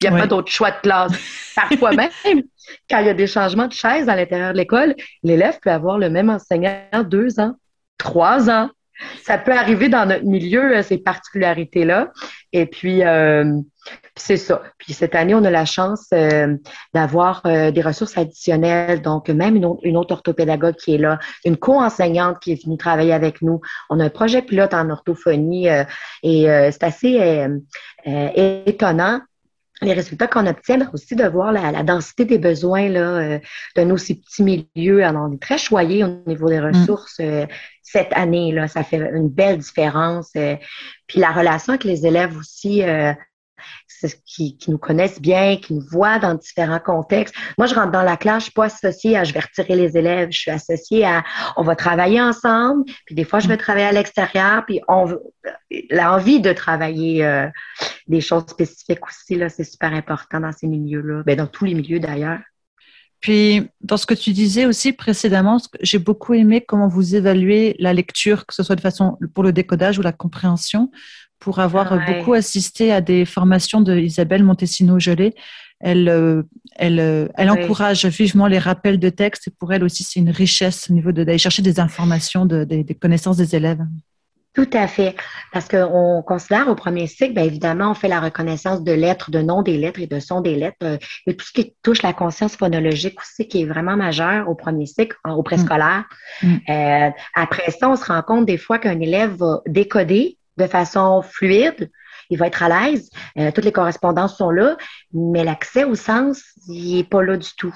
Il 0.00 0.10
n'y 0.10 0.16
a 0.16 0.20
pas 0.20 0.26
d'autre 0.26 0.50
choix 0.50 0.70
de 0.70 0.80
classe. 0.82 1.12
Parfois 1.54 1.92
même, 1.92 2.10
quand 2.90 2.98
il 2.98 3.06
y 3.06 3.10
a 3.10 3.14
des 3.14 3.26
changements 3.26 3.68
de 3.68 3.72
chaise 3.72 4.08
à 4.08 4.16
l'intérieur 4.16 4.52
de 4.52 4.58
l'école, 4.58 4.94
l'élève 5.22 5.58
peut 5.62 5.70
avoir 5.70 5.98
le 5.98 6.10
même 6.10 6.30
enseignant 6.30 6.80
deux 7.08 7.40
ans, 7.40 7.54
trois 7.96 8.50
ans. 8.50 8.68
Ça 9.22 9.38
peut 9.38 9.52
arriver 9.52 9.88
dans 9.88 10.06
notre 10.06 10.24
milieu, 10.24 10.76
euh, 10.76 10.82
ces 10.82 10.98
particularités-là. 10.98 12.12
Et 12.52 12.66
puis, 12.66 13.02
euh, 13.02 13.60
c'est 14.16 14.36
ça. 14.36 14.62
Puis 14.78 14.92
cette 14.92 15.14
année, 15.14 15.34
on 15.34 15.44
a 15.44 15.50
la 15.50 15.64
chance 15.64 16.06
euh, 16.12 16.56
d'avoir 16.92 17.42
des 17.42 17.82
ressources 17.82 18.16
additionnelles. 18.16 19.02
Donc, 19.02 19.28
même 19.28 19.56
une 19.56 19.64
autre, 19.64 19.80
une 19.82 19.96
autre, 19.96 20.12
orthopédagogue 20.12 20.76
qui 20.76 20.94
est 20.94 20.98
là, 20.98 21.18
une 21.44 21.56
co-enseignante 21.56 22.38
qui 22.40 22.52
est 22.52 22.64
venue 22.64 22.76
travailler 22.76 23.12
avec 23.12 23.42
nous. 23.42 23.60
On 23.90 23.98
a 24.00 24.04
un 24.04 24.10
projet 24.10 24.42
pilote 24.42 24.72
en 24.72 24.88
orthophonie 24.90 25.68
et 26.22 26.46
c'est 26.70 26.84
assez 26.84 27.48
étonnant 28.06 29.20
les 29.82 29.92
résultats 29.92 30.26
qu'on 30.26 30.46
obtient, 30.46 30.78
mais 30.78 30.86
aussi 30.92 31.16
de 31.16 31.24
voir 31.24 31.52
la, 31.52 31.82
densité 31.82 32.24
des 32.24 32.38
besoins 32.38 32.88
là, 32.88 33.00
euh, 33.00 33.38
de 33.76 33.82
nos 33.82 33.96
ces 33.96 34.16
petits 34.16 34.42
milieux. 34.42 35.04
Alors, 35.04 35.28
on 35.28 35.32
est 35.32 35.42
très 35.42 35.58
choyés 35.58 36.04
au 36.04 36.22
niveau 36.26 36.48
des 36.48 36.60
mm. 36.60 36.66
ressources 36.66 37.16
euh, 37.20 37.46
cette 37.82 38.12
année. 38.12 38.52
Là, 38.52 38.68
ça 38.68 38.82
fait 38.82 38.96
une 38.96 39.28
belle 39.28 39.58
différence. 39.58 40.30
Euh, 40.36 40.56
puis 41.06 41.20
la 41.20 41.32
relation 41.32 41.72
avec 41.72 41.84
les 41.84 42.06
élèves 42.06 42.36
aussi, 42.36 42.82
qui, 44.26 44.56
nous 44.68 44.78
connaissent 44.78 45.20
bien, 45.20 45.56
qui 45.56 45.74
nous 45.74 45.84
voient 45.90 46.18
dans 46.18 46.34
différents 46.34 46.80
contextes. 46.80 47.34
Moi, 47.58 47.66
je 47.66 47.74
rentre 47.74 47.90
dans 47.90 48.02
la 48.02 48.16
classe, 48.16 48.40
je 48.40 48.44
suis 48.44 48.52
pas 48.52 48.66
associée 48.66 49.16
à 49.16 49.24
je 49.24 49.32
vais 49.32 49.40
retirer 49.40 49.76
les 49.76 49.96
élèves, 49.96 50.28
je 50.30 50.38
suis 50.38 50.50
associée 50.50 51.04
à 51.04 51.24
on 51.56 51.62
va 51.62 51.76
travailler 51.76 52.20
ensemble, 52.20 52.84
puis 53.06 53.14
des 53.14 53.24
fois 53.24 53.40
je 53.40 53.48
vais 53.48 53.56
travailler 53.56 53.86
à 53.86 53.92
l'extérieur, 53.92 54.64
puis 54.66 54.80
on 54.88 55.06
l'envie 55.90 56.40
de 56.40 56.52
travailler 56.52 57.24
euh, 57.24 57.48
des 58.06 58.20
choses 58.20 58.46
spécifiques 58.48 59.06
aussi 59.06 59.36
là, 59.36 59.48
c'est 59.48 59.64
super 59.64 59.92
important 59.92 60.40
dans 60.40 60.52
ces 60.52 60.66
milieux-là, 60.66 61.22
ben, 61.24 61.36
dans 61.36 61.46
tous 61.46 61.64
les 61.64 61.74
milieux 61.74 62.00
d'ailleurs. 62.00 62.40
Puis, 63.24 63.70
dans 63.80 63.96
ce 63.96 64.04
que 64.04 64.12
tu 64.12 64.34
disais 64.34 64.66
aussi 64.66 64.92
précédemment, 64.92 65.58
j'ai 65.80 65.98
beaucoup 65.98 66.34
aimé 66.34 66.60
comment 66.60 66.88
vous 66.88 67.14
évaluez 67.14 67.74
la 67.78 67.94
lecture, 67.94 68.44
que 68.44 68.52
ce 68.52 68.62
soit 68.62 68.76
de 68.76 68.82
façon 68.82 69.16
pour 69.32 69.42
le 69.42 69.50
décodage 69.50 69.98
ou 69.98 70.02
la 70.02 70.12
compréhension 70.12 70.90
pour 71.38 71.58
avoir 71.58 71.92
ah 71.92 72.12
beaucoup 72.12 72.34
assisté 72.34 72.92
à 72.92 73.00
des 73.00 73.24
formations 73.24 73.80
de 73.80 73.96
Isabelle 73.96 74.42
Montesino-Gelé. 74.44 75.34
Elle, 75.80 76.08
euh, 76.08 76.42
elle, 76.76 77.00
euh, 77.00 77.28
encourage 77.38 78.06
vivement 78.06 78.46
les 78.46 78.58
rappels 78.58 78.98
de 78.98 79.10
texte 79.10 79.48
et 79.48 79.50
pour 79.50 79.72
elle 79.72 79.84
aussi, 79.84 80.02
c'est 80.04 80.20
une 80.20 80.30
richesse 80.30 80.88
au 80.88 80.94
niveau 80.94 81.12
d'aller 81.12 81.36
chercher 81.36 81.62
des 81.62 81.80
informations, 81.80 82.46
de, 82.46 82.64
des 82.64 82.94
connaissances 82.94 83.36
des 83.36 83.54
élèves. 83.54 83.84
Tout 84.54 84.70
à 84.72 84.86
fait. 84.86 85.16
Parce 85.52 85.66
qu'on 85.66 86.22
considère 86.24 86.68
au 86.68 86.76
premier 86.76 87.08
cycle, 87.08 87.34
bien 87.34 87.42
évidemment, 87.42 87.90
on 87.90 87.94
fait 87.94 88.06
la 88.06 88.20
reconnaissance 88.20 88.84
de 88.84 88.92
lettres, 88.92 89.32
de 89.32 89.40
noms 89.40 89.62
des 89.62 89.76
lettres 89.76 90.00
et 90.00 90.06
de 90.06 90.20
sons 90.20 90.40
des 90.40 90.54
lettres. 90.54 90.76
Euh, 90.84 90.96
et 91.26 91.36
tout 91.36 91.44
ce 91.44 91.52
qui 91.52 91.74
touche 91.82 92.02
la 92.02 92.12
conscience 92.12 92.54
phonologique 92.54 93.20
aussi, 93.20 93.48
qui 93.48 93.62
est 93.62 93.66
vraiment 93.66 93.96
majeur 93.96 94.48
au 94.48 94.54
premier 94.54 94.86
cycle, 94.86 95.16
au 95.28 95.42
préscolaire. 95.42 96.04
Mm. 96.42 96.54
Euh, 96.68 97.10
après 97.34 97.72
ça, 97.72 97.90
on 97.90 97.96
se 97.96 98.04
rend 98.04 98.22
compte 98.22 98.46
des 98.46 98.56
fois 98.56 98.78
qu'un 98.78 98.98
élève 99.00 99.34
va 99.34 99.60
décoder 99.66 100.38
de 100.56 100.66
façon 100.66 101.22
fluide. 101.22 101.90
Il 102.30 102.38
va 102.38 102.46
être 102.46 102.62
à 102.62 102.68
l'aise. 102.68 103.10
Euh, 103.38 103.50
toutes 103.52 103.64
les 103.64 103.72
correspondances 103.72 104.36
sont 104.36 104.50
là, 104.50 104.76
mais 105.12 105.44
l'accès 105.44 105.84
au 105.84 105.94
sens, 105.94 106.42
il 106.68 106.96
n'est 106.96 107.04
pas 107.04 107.22
là 107.22 107.36
du 107.36 107.50
tout. 107.56 107.74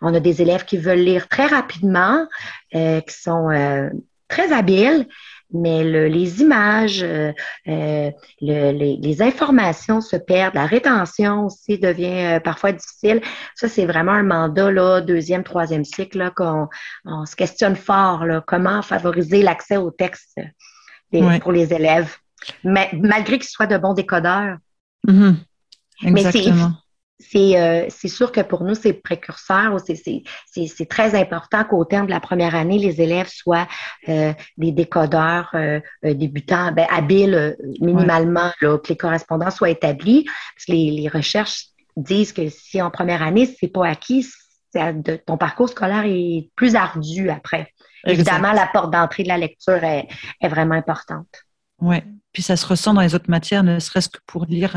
On 0.00 0.14
a 0.14 0.20
des 0.20 0.42
élèves 0.42 0.64
qui 0.64 0.78
veulent 0.78 1.00
lire 1.00 1.28
très 1.28 1.46
rapidement, 1.46 2.26
euh, 2.74 3.00
qui 3.00 3.14
sont 3.14 3.50
euh, 3.50 3.90
très 4.28 4.52
habiles, 4.52 5.06
mais 5.52 5.82
les 5.82 6.42
images, 6.42 7.04
les, 7.66 8.14
les, 8.40 9.22
informations 9.22 10.00
se 10.00 10.14
perdent, 10.14 10.54
la 10.54 10.66
rétention 10.66 11.46
aussi 11.46 11.76
devient 11.76 12.38
parfois 12.44 12.70
difficile. 12.70 13.20
Ça, 13.56 13.66
c'est 13.66 13.84
vraiment 13.84 14.12
un 14.12 14.22
mandat, 14.22 14.70
là, 14.70 15.00
deuxième, 15.00 15.42
troisième 15.42 15.84
cycle, 15.84 16.30
qu'on 16.36 16.68
on 17.04 17.26
se 17.26 17.34
questionne 17.34 17.74
fort, 17.74 18.26
là, 18.26 18.44
comment 18.46 18.80
favoriser 18.80 19.42
l'accès 19.42 19.76
au 19.76 19.90
texte 19.90 20.38
pour 21.40 21.52
les 21.52 21.72
élèves, 21.72 22.16
mais, 22.64 22.90
malgré 22.92 23.38
qu'ils 23.38 23.48
soient 23.48 23.66
de 23.66 23.78
bons 23.78 23.94
décodeurs. 23.94 24.56
Mm-hmm. 25.06 25.34
Exactement. 26.04 26.72
Mais 27.34 27.88
c'est 27.90 28.08
sûr 28.08 28.32
que 28.32 28.40
pour 28.40 28.64
nous, 28.64 28.74
c'est 28.74 28.94
précurseur, 28.94 29.76
c'est 29.80 30.88
très 30.88 31.14
important 31.14 31.64
qu'au 31.64 31.84
terme 31.84 32.06
de 32.06 32.10
la 32.10 32.20
première 32.20 32.54
année, 32.54 32.78
les 32.78 33.00
élèves 33.00 33.28
soient 33.28 33.68
euh, 34.08 34.32
des 34.56 34.72
décodeurs 34.72 35.50
euh, 35.54 35.80
euh, 36.04 36.14
débutants, 36.14 36.72
ben, 36.72 36.86
habiles 36.90 37.56
minimalement, 37.80 38.50
là, 38.60 38.78
que 38.78 38.88
les 38.88 38.96
correspondants 38.96 39.50
soient 39.50 39.70
établis. 39.70 40.24
Parce 40.24 40.66
que 40.66 40.72
les, 40.72 40.90
les 40.90 41.08
recherches 41.08 41.66
disent 41.96 42.32
que 42.32 42.48
si 42.48 42.80
en 42.80 42.90
première 42.90 43.22
année, 43.22 43.46
c'est 43.60 43.68
pas 43.68 43.86
acquis, 43.86 44.26
ton 44.72 45.36
parcours 45.36 45.68
scolaire 45.68 46.04
est 46.06 46.48
plus 46.56 46.74
ardu 46.74 47.28
après. 47.28 47.72
Évidemment, 48.06 48.52
la 48.52 48.66
porte 48.66 48.92
d'entrée 48.92 49.22
de 49.22 49.28
la 49.28 49.38
lecture 49.38 49.82
est, 49.84 50.08
vraiment 50.42 50.74
importante. 50.74 51.44
Oui, 51.80 51.96
puis 52.32 52.42
ça 52.42 52.56
se 52.56 52.66
ressent 52.66 52.94
dans 52.94 53.00
les 53.00 53.14
autres 53.14 53.30
matières, 53.30 53.62
ne 53.62 53.78
serait-ce 53.78 54.08
que 54.08 54.18
pour 54.26 54.46
lire 54.46 54.76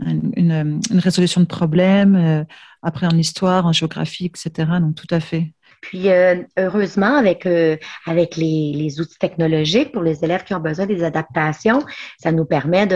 une, 0.00 0.80
résolution 0.92 1.40
de 1.40 1.46
problème, 1.46 2.16
euh, 2.16 2.44
après 2.82 3.06
en 3.06 3.16
histoire, 3.16 3.66
en 3.66 3.72
géographie, 3.72 4.26
etc. 4.26 4.50
Donc, 4.80 4.94
tout 4.94 5.06
à 5.10 5.20
fait. 5.20 5.52
Puis 5.84 6.10
euh, 6.10 6.36
heureusement, 6.58 7.14
avec, 7.14 7.44
euh, 7.44 7.76
avec 8.06 8.36
les, 8.36 8.72
les, 8.74 9.02
outils 9.02 9.18
technologiques 9.18 9.92
pour 9.92 10.02
les 10.02 10.24
élèves 10.24 10.42
qui 10.42 10.54
ont 10.54 10.60
besoin 10.60 10.86
des 10.86 11.04
adaptations, 11.04 11.82
ça 12.18 12.32
nous 12.32 12.46
permet 12.46 12.86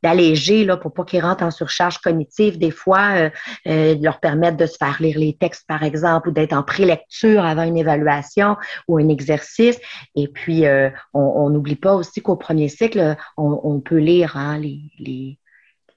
d'alléger 0.00 0.62
de, 0.62 0.68
là, 0.68 0.76
pour 0.76 0.94
pas 0.94 1.04
qu'ils 1.04 1.22
rentrent 1.22 1.42
en 1.42 1.50
surcharge 1.50 1.98
cognitive. 1.98 2.56
Des 2.56 2.70
fois, 2.70 3.30
euh, 3.66 3.96
de 3.96 4.04
leur 4.04 4.20
permettre 4.20 4.56
de 4.58 4.66
se 4.66 4.76
faire 4.76 4.98
lire 5.00 5.18
les 5.18 5.36
textes, 5.40 5.66
par 5.66 5.82
exemple, 5.82 6.28
ou 6.28 6.30
d'être 6.30 6.52
en 6.52 6.62
prélecture 6.62 7.44
avant 7.44 7.64
une 7.64 7.76
évaluation 7.76 8.56
ou 8.86 8.98
un 8.98 9.08
exercice. 9.08 9.80
Et 10.14 10.28
puis, 10.28 10.64
on 11.12 11.50
n'oublie 11.50 11.74
pas 11.74 11.94
aussi 11.94 12.22
qu'au 12.22 12.36
premier 12.36 12.68
cycle, 12.68 13.16
on, 13.36 13.60
on 13.64 13.80
peut 13.80 13.98
lire 13.98 14.36
hein, 14.36 14.56
les, 14.58 14.78
les 15.00 15.39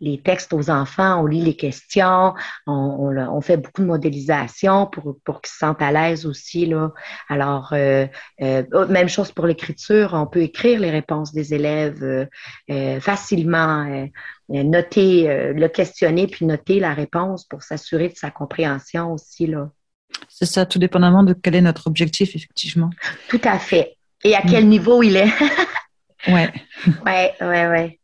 les 0.04 0.18
textes 0.18 0.52
aux 0.52 0.70
enfants, 0.70 1.22
on 1.22 1.26
lit 1.26 1.42
les 1.42 1.56
questions, 1.56 2.34
on, 2.68 3.42
fait 3.42 3.58
beaucoup 3.58 3.82
de 3.82 3.88
modélisation 3.88 4.86
pour, 4.86 5.18
pour 5.24 5.42
qu'ils 5.42 5.52
se 5.52 5.58
sentent 5.60 5.82
à 5.82 5.92
l'aise 5.92 6.26
aussi. 6.26 6.66
Là. 6.66 6.92
Alors, 7.30 7.70
euh, 7.72 8.06
euh, 8.42 8.64
oh, 8.74 8.86
même 8.88 9.08
chose 9.08 9.32
pour 9.32 9.48
l'écriture, 9.48 10.12
on 10.14 10.28
peut 10.28 10.42
écrire 10.42 10.82
les 10.82 10.92
réponses 10.92 11.34
des 11.34 11.54
élèves 11.54 12.28
euh, 12.70 13.00
facilement, 13.00 14.10
noter, 14.50 15.54
le 15.54 15.68
questionner, 15.68 16.28
puis 16.28 16.46
noter 16.46 16.82
la 16.82 16.94
réponse 16.94 17.46
pour 17.46 17.64
s'assurer 17.64 18.10
de 18.10 18.18
sa 18.18 18.30
compréhension 18.30 19.14
aussi. 19.14 19.48
Là. 19.48 19.70
C'est 20.28 20.46
ça, 20.46 20.66
tout 20.66 20.80
dépendamment 20.80 21.24
de 21.24 21.34
quel 21.34 21.56
est 21.56 21.62
notre 21.62 21.88
objectif, 21.88 22.36
effectivement. 22.36 22.90
Tout 23.30 23.42
à 23.46 23.58
fait. 23.58 23.96
Et 24.26 24.36
à 24.36 24.42
quel 24.42 24.66
mm. 24.66 24.70
niveau 24.70 25.02
il 25.02 25.16
est. 25.16 25.32
ouais. 26.28 26.52
Ouais, 27.06 27.34
ouais, 27.40 27.68
ouais. 27.68 28.00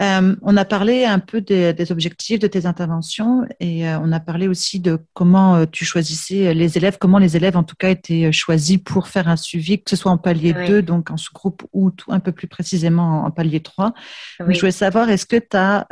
Euh, 0.00 0.36
on 0.42 0.56
a 0.56 0.64
parlé 0.64 1.04
un 1.04 1.18
peu 1.18 1.40
des, 1.40 1.74
objectifs 1.90 2.38
de 2.38 2.46
tes 2.46 2.66
interventions 2.66 3.44
et 3.60 3.88
euh, 3.88 3.98
on 4.00 4.12
a 4.12 4.20
parlé 4.20 4.46
aussi 4.46 4.80
de 4.80 4.98
comment 5.14 5.56
euh, 5.56 5.64
tu 5.70 5.84
choisissais 5.84 6.54
les 6.54 6.76
élèves, 6.76 6.98
comment 6.98 7.18
les 7.18 7.36
élèves 7.36 7.56
en 7.56 7.62
tout 7.62 7.74
cas 7.76 7.88
étaient 7.88 8.30
choisis 8.32 8.78
pour 8.78 9.08
faire 9.08 9.28
un 9.28 9.36
suivi, 9.36 9.82
que 9.82 9.90
ce 9.90 9.96
soit 9.96 10.12
en 10.12 10.18
palier 10.18 10.52
2, 10.52 10.82
donc 10.82 11.10
en 11.10 11.16
sous-groupe, 11.16 11.64
ou 11.72 11.90
tout, 11.90 12.12
un 12.12 12.20
peu 12.20 12.32
plus 12.32 12.46
précisément 12.46 13.24
en 13.24 13.30
palier 13.30 13.60
3. 13.60 13.94
Mais 14.46 14.54
je 14.54 14.60
voulais 14.60 14.72
savoir, 14.72 15.10
est-ce 15.10 15.26
que 15.26 15.36
tu 15.36 15.56
as 15.56 15.86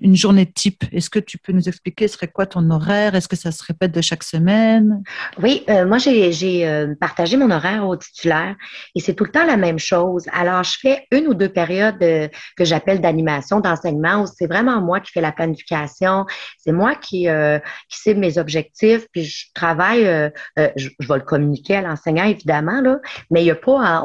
une 0.00 0.16
journée 0.16 0.46
type? 0.46 0.84
Est-ce 0.92 1.10
que 1.10 1.18
tu 1.18 1.38
peux 1.38 1.52
nous 1.52 1.68
expliquer, 1.68 2.08
serait 2.08 2.28
quoi 2.28 2.46
ton 2.46 2.70
horaire? 2.70 3.14
Est-ce 3.14 3.28
que 3.28 3.36
ça 3.36 3.52
se 3.52 3.62
répète 3.62 3.92
de 3.92 4.00
chaque 4.00 4.22
semaine? 4.22 5.02
Oui, 5.42 5.64
moi 5.68 5.98
j'ai 5.98 6.94
partagé 7.00 7.36
mon 7.36 7.50
horaire 7.50 7.86
au 7.86 7.96
titulaire 7.96 8.56
et 8.94 9.00
c'est 9.00 9.14
tout 9.14 9.24
le 9.24 9.30
temps 9.30 9.46
la 9.46 9.56
même 9.56 9.78
chose. 9.78 10.24
Alors, 10.32 10.62
je 10.64 10.78
fais 10.80 11.06
une 11.10 11.28
ou 11.28 11.34
deux 11.34 11.48
périodes 11.48 11.98
que 11.98 12.64
j'appelle 12.64 13.00
d'animation 13.00 13.43
d'enseignement 13.52 14.22
où 14.22 14.26
c'est 14.26 14.46
vraiment 14.46 14.80
moi 14.80 15.00
qui 15.00 15.12
fais 15.12 15.20
la 15.20 15.32
planification, 15.32 16.26
c'est 16.58 16.72
moi 16.72 16.94
qui, 16.94 17.28
euh, 17.28 17.58
qui 17.88 17.98
cible 17.98 18.20
mes 18.20 18.38
objectifs, 18.38 19.06
puis 19.12 19.24
je 19.24 19.46
travaille, 19.54 20.06
euh, 20.06 20.30
euh, 20.58 20.70
je, 20.76 20.88
vais 21.00 21.16
le 21.16 21.20
communiquer 21.20 21.76
à 21.76 21.82
l'enseignant 21.82 22.24
évidemment, 22.24 22.80
là, 22.80 22.98
mais 23.30 23.42
il 23.42 23.44
n'y 23.44 23.50
a 23.50 23.56
pas 23.56 23.80
à, 23.82 24.04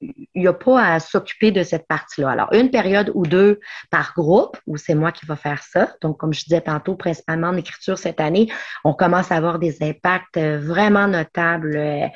il 0.00 0.42
y 0.42 0.46
a 0.46 0.52
pas 0.52 0.82
à 0.82 1.00
s'occuper 1.00 1.50
de 1.50 1.62
cette 1.62 1.86
partie-là. 1.86 2.30
Alors, 2.30 2.52
une 2.52 2.70
période 2.70 3.10
ou 3.14 3.26
deux 3.26 3.60
par 3.90 4.12
groupe 4.14 4.56
où 4.66 4.76
c'est 4.76 4.94
moi 4.94 5.12
qui 5.12 5.26
va 5.26 5.36
faire 5.36 5.62
ça. 5.62 5.92
Donc, 6.02 6.18
comme 6.18 6.32
je 6.32 6.44
disais 6.44 6.60
tantôt, 6.60 6.94
principalement 6.94 7.48
en 7.48 7.56
écriture 7.56 7.98
cette 7.98 8.20
année, 8.20 8.50
on 8.84 8.92
commence 8.92 9.32
à 9.32 9.36
avoir 9.36 9.58
des 9.58 9.82
impacts 9.82 10.38
vraiment 10.38 11.08
notables 11.08 12.10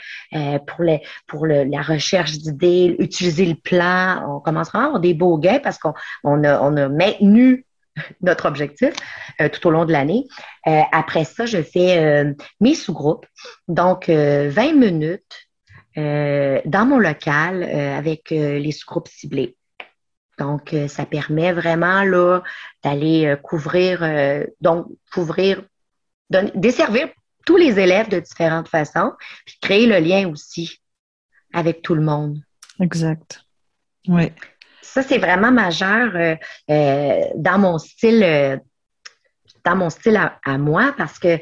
pour, 0.67 0.85
les, 0.85 1.03
pour 1.27 1.47
la 1.47 1.83
recherche 1.83 2.33
d'idées, 2.33 2.97
utiliser 2.99 3.47
le 3.47 3.55
plan. 3.55 4.37
On 4.37 4.41
commence 4.41 4.75
à 4.75 4.85
avoir 4.85 5.01
des 5.01 5.15
beaux 5.15 5.39
gains 5.39 5.61
parce 5.63 5.79
qu'on 5.79 5.95
a, 6.45 6.60
on 6.61 6.77
a 6.77 6.89
maintenu 6.89 7.67
notre 8.21 8.47
objectif 8.47 8.95
euh, 9.41 9.49
tout 9.49 9.67
au 9.67 9.71
long 9.71 9.85
de 9.85 9.93
l'année. 9.93 10.27
Euh, 10.67 10.81
après 10.93 11.25
ça, 11.25 11.47
je 11.47 11.63
fais 11.63 11.99
euh, 11.99 12.35
mes 12.61 12.75
sous-groupes, 12.75 13.27
donc 13.69 14.09
20 14.09 14.73
minutes 14.75 15.49
dans 15.97 16.87
mon 16.87 16.99
local 16.99 17.63
avec 17.65 18.31
les 18.31 18.73
sous-groupes 18.73 19.09
ciblés. 19.09 19.57
Donc, 20.39 20.75
ça 20.89 21.05
permet 21.05 21.53
vraiment 21.53 22.41
d'aller 22.83 23.37
couvrir, 23.43 24.01
donc 24.63 24.87
couvrir, 25.13 25.63
desservir 26.55 27.09
tous 27.45 27.59
les 27.59 27.79
élèves 27.79 28.09
de 28.09 28.21
différentes 28.21 28.69
façons, 28.69 29.13
puis 29.45 29.59
créer 29.61 29.87
le 29.87 29.99
lien 29.99 30.29
aussi 30.29 30.81
avec 31.53 31.83
tout 31.83 31.95
le 31.95 32.03
monde. 32.03 32.39
Exact. 32.79 33.45
Oui 34.09 34.33
ça, 34.83 35.03
c'est 35.03 35.19
vraiment 35.19 35.53
majeur 35.53 36.15
euh, 36.15 36.37
euh, 36.71 37.25
dans 37.37 37.59
mon 37.59 37.79
style, 37.79 38.23
euh, 38.23 38.57
dans 39.65 39.77
mon 39.77 39.91
style 39.91 40.19
à, 40.45 40.59
moi 40.59 40.95
parce 40.97 41.19
que 41.19 41.39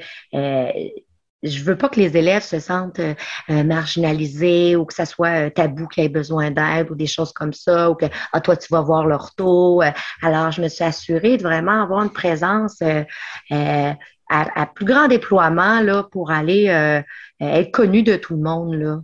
je 1.43 1.63
veux 1.63 1.77
pas 1.77 1.89
que 1.89 2.01
les 2.01 2.17
élèves 2.17 2.43
se 2.43 2.59
sentent 2.59 2.99
euh, 2.99 3.15
euh, 3.51 3.63
marginalisés 3.63 4.77
ou 4.77 4.85
que 4.85 4.95
ça 4.95 5.07
soit 5.07 5.47
euh, 5.47 5.51
tabou 5.51 5.87
qu'ils 5.87 6.05
aient 6.05 6.09
besoin 6.09 6.51
d'aide 6.51 6.91
ou 6.91 6.95
des 6.95 7.07
choses 7.07 7.33
comme 7.33 7.53
ça 7.53 7.91
ou 7.91 7.95
que 7.95 8.07
ah, 8.33 8.41
toi 8.41 8.57
tu 8.57 8.69
vas 8.71 8.81
voir 8.81 9.07
leur 9.07 9.35
taux. 9.35 9.83
alors 10.23 10.51
je 10.51 10.63
me 10.63 10.69
suis 10.69 10.85
assurée 10.85 11.37
de 11.37 11.43
vraiment 11.43 11.83
avoir 11.83 12.03
une 12.03 12.13
présence 12.13 12.83
à, 14.31 14.67
plus 14.75 14.85
grand 14.85 15.09
déploiement 15.09 15.81
là 15.81 16.05
pour 16.11 16.31
aller 16.31 16.65
être 17.41 17.71
connue 17.71 18.03
de 18.03 18.17
tout 18.17 18.35
le 18.35 18.43
monde 18.43 18.75
là. 18.75 19.01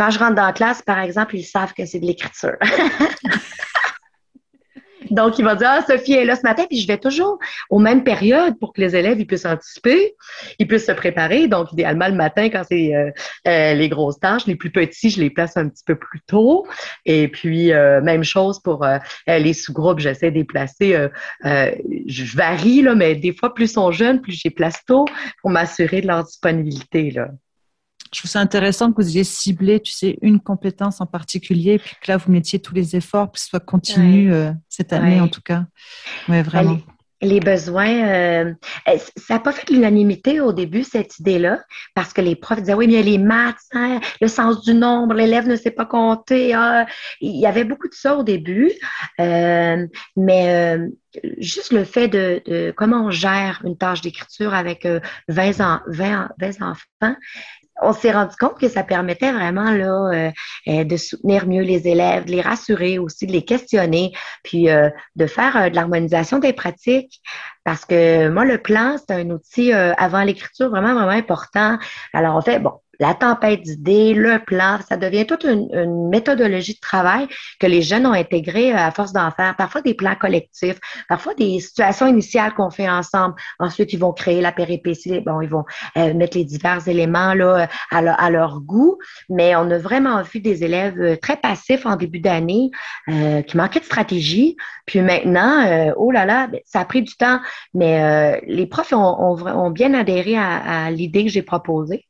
Quand 0.00 0.08
je 0.08 0.18
rentre 0.18 0.34
dans 0.34 0.46
la 0.46 0.54
classe, 0.54 0.80
par 0.80 0.98
exemple, 0.98 1.36
ils 1.36 1.44
savent 1.44 1.74
que 1.74 1.84
c'est 1.84 2.00
de 2.00 2.06
l'écriture. 2.06 2.56
Donc, 5.10 5.38
il 5.38 5.44
va 5.44 5.56
dire, 5.56 5.68
ah, 5.68 5.84
Sophie 5.86 6.14
est 6.14 6.24
là 6.24 6.36
ce 6.36 6.42
matin, 6.42 6.64
puis 6.66 6.80
je 6.80 6.86
vais 6.86 6.96
toujours 6.96 7.38
aux 7.68 7.78
mêmes 7.78 8.02
périodes 8.02 8.58
pour 8.58 8.72
que 8.72 8.80
les 8.80 8.96
élèves 8.96 9.20
ils 9.20 9.26
puissent 9.26 9.44
anticiper, 9.44 10.14
ils 10.58 10.66
puissent 10.66 10.86
se 10.86 10.92
préparer. 10.92 11.48
Donc, 11.48 11.70
idéalement, 11.72 12.08
le 12.08 12.14
matin, 12.14 12.48
quand 12.48 12.62
c'est 12.66 12.94
euh, 12.94 13.10
euh, 13.46 13.74
les 13.74 13.90
grosses 13.90 14.18
tâches, 14.18 14.46
les 14.46 14.56
plus 14.56 14.70
petits, 14.70 15.10
je 15.10 15.20
les 15.20 15.28
place 15.28 15.58
un 15.58 15.68
petit 15.68 15.84
peu 15.84 15.96
plus 15.96 16.22
tôt. 16.22 16.66
Et 17.04 17.28
puis, 17.28 17.74
euh, 17.74 18.00
même 18.00 18.24
chose 18.24 18.58
pour 18.58 18.86
les 19.26 19.52
sous-groupes, 19.52 19.98
j'essaie 19.98 20.30
de 20.30 20.36
les 20.36 20.44
placer. 20.44 21.08
je 21.44 22.36
varie, 22.36 22.80
là, 22.80 22.94
mais 22.94 23.16
des 23.16 23.34
fois, 23.34 23.52
plus 23.52 23.64
ils 23.64 23.74
sont 23.74 23.92
jeunes, 23.92 24.22
plus 24.22 24.32
je 24.32 24.40
les 24.46 24.50
place 24.50 24.82
tôt 24.86 25.04
pour 25.42 25.50
m'assurer 25.50 26.00
de 26.00 26.06
leur 26.06 26.24
disponibilité. 26.24 27.10
Là 27.10 27.28
je 28.12 28.18
trouve 28.18 28.30
ça 28.30 28.40
intéressant 28.40 28.90
que 28.92 29.00
vous 29.00 29.08
ayez 29.08 29.24
ciblé, 29.24 29.80
tu 29.80 29.92
sais, 29.92 30.18
une 30.20 30.40
compétence 30.40 31.00
en 31.00 31.06
particulier, 31.06 31.78
puis 31.78 31.94
que 32.00 32.10
là, 32.10 32.16
vous 32.16 32.32
mettiez 32.32 32.58
tous 32.58 32.74
les 32.74 32.96
efforts 32.96 33.26
pour 33.26 33.34
que 33.34 33.40
ce 33.40 33.46
soit 33.46 33.60
continu 33.60 34.32
euh, 34.32 34.52
cette 34.68 34.92
année, 34.92 35.20
en 35.20 35.28
tout 35.28 35.42
cas. 35.42 35.64
Oui, 36.28 36.42
vraiment. 36.42 36.78
Les, 37.22 37.38
besoins, 37.38 38.08
euh, 38.08 38.54
eh, 38.90 38.98
ça 38.98 39.34
n'a 39.34 39.40
pas 39.40 39.52
fait 39.52 39.68
l'unanimité 39.70 40.40
au 40.40 40.52
début, 40.52 40.82
cette 40.82 41.18
idée-là, 41.18 41.62
parce 41.94 42.12
que 42.12 42.22
les 42.22 42.34
profs 42.34 42.60
disaient, 42.60 42.74
oui, 42.74 42.88
mais 42.88 43.02
les 43.02 43.18
maths, 43.18 43.56
hein, 43.72 44.00
le 44.20 44.26
sens 44.26 44.62
du 44.62 44.72
nombre, 44.72 45.14
l'élève 45.14 45.46
ne 45.46 45.54
sait 45.54 45.70
pas 45.70 45.84
compter. 45.84 46.54
Ah. 46.54 46.86
Il 47.20 47.38
y 47.38 47.46
avait 47.46 47.64
beaucoup 47.64 47.88
de 47.88 47.94
ça 47.94 48.16
au 48.16 48.22
début, 48.24 48.72
euh, 49.20 49.86
mais 50.16 50.78
juste 51.38 51.72
le 51.72 51.84
fait 51.84 52.08
de, 52.08 52.72
comment 52.76 53.04
on 53.04 53.10
gère 53.10 53.60
une 53.64 53.76
tâche 53.76 54.00
d'écriture 54.00 54.54
avec 54.54 54.88
20, 55.28 55.60
ans, 55.60 55.80
20, 55.88 56.30
20 56.40 56.62
enfants, 56.62 57.16
on 57.82 57.92
s'est 57.92 58.12
rendu 58.12 58.34
compte 58.36 58.58
que 58.58 58.68
ça 58.68 58.82
permettait 58.82 59.32
vraiment 59.32 59.70
là 59.70 60.10
euh, 60.12 60.30
euh, 60.68 60.84
de 60.84 60.96
soutenir 60.96 61.46
mieux 61.46 61.62
les 61.62 61.88
élèves, 61.88 62.24
de 62.24 62.32
les 62.32 62.40
rassurer 62.40 62.98
aussi, 62.98 63.26
de 63.26 63.32
les 63.32 63.44
questionner, 63.44 64.12
puis 64.42 64.70
euh, 64.70 64.90
de 65.16 65.26
faire 65.26 65.70
de 65.70 65.74
l'harmonisation 65.74 66.38
des 66.38 66.52
pratiques. 66.52 67.20
Parce 67.64 67.84
que 67.84 68.28
moi, 68.28 68.44
le 68.44 68.58
plan, 68.58 68.96
c'est 68.98 69.14
un 69.14 69.30
outil 69.30 69.72
avant 69.72 70.22
l'écriture 70.22 70.70
vraiment, 70.70 70.94
vraiment 70.94 71.10
important. 71.10 71.78
Alors, 72.14 72.36
on 72.36 72.40
fait, 72.40 72.58
bon, 72.58 72.72
la 73.00 73.14
tempête 73.14 73.62
d'idées, 73.62 74.12
le 74.12 74.38
plan, 74.38 74.78
ça 74.86 74.98
devient 74.98 75.26
toute 75.26 75.44
une, 75.44 76.08
méthodologie 76.10 76.74
de 76.74 76.80
travail 76.80 77.28
que 77.58 77.66
les 77.66 77.80
jeunes 77.80 78.06
ont 78.06 78.12
intégrée 78.12 78.72
euh, 78.72 78.76
à 78.76 78.90
force 78.90 79.12
d'en 79.12 79.30
faire. 79.30 79.56
Parfois 79.56 79.80
des 79.80 79.94
plans 79.94 80.14
collectifs, 80.14 80.78
parfois 81.08 81.34
des 81.34 81.60
situations 81.60 82.06
initiales 82.06 82.52
qu'on 82.52 82.70
fait 82.70 82.88
ensemble. 82.88 83.34
Ensuite, 83.58 83.92
ils 83.94 83.98
vont 83.98 84.12
créer 84.12 84.42
la 84.42 84.52
péripétie. 84.52 85.20
Bon, 85.20 85.40
ils 85.40 85.48
vont 85.48 85.64
euh, 85.96 86.12
mettre 86.12 86.36
les 86.36 86.44
divers 86.44 86.86
éléments 86.86 87.32
là 87.32 87.68
à 87.90 88.30
leur, 88.30 88.60
goût. 88.60 88.98
Mais 89.30 89.56
on 89.56 89.70
a 89.70 89.78
vraiment 89.78 90.20
vu 90.22 90.40
des 90.40 90.62
élèves 90.62 91.00
euh, 91.00 91.16
très 91.16 91.36
passifs 91.36 91.86
en 91.86 91.96
début 91.96 92.20
d'année 92.20 92.70
qui 93.06 93.56
manquaient 93.56 93.80
de 93.80 93.84
stratégie. 93.84 94.56
Puis 94.86 95.00
maintenant, 95.00 95.92
oh 95.96 96.10
là 96.10 96.26
là, 96.26 96.48
ben, 96.48 96.60
ça 96.64 96.80
a 96.80 96.84
pris 96.84 97.02
du 97.02 97.14
temps, 97.16 97.40
mais 97.72 98.40
les 98.46 98.66
profs 98.66 98.92
ont, 98.92 99.70
bien 99.70 99.94
adhéré 99.94 100.36
à 100.36 100.90
l'idée 100.90 101.24
que 101.24 101.30
j'ai 101.30 101.42
proposée. 101.42 102.04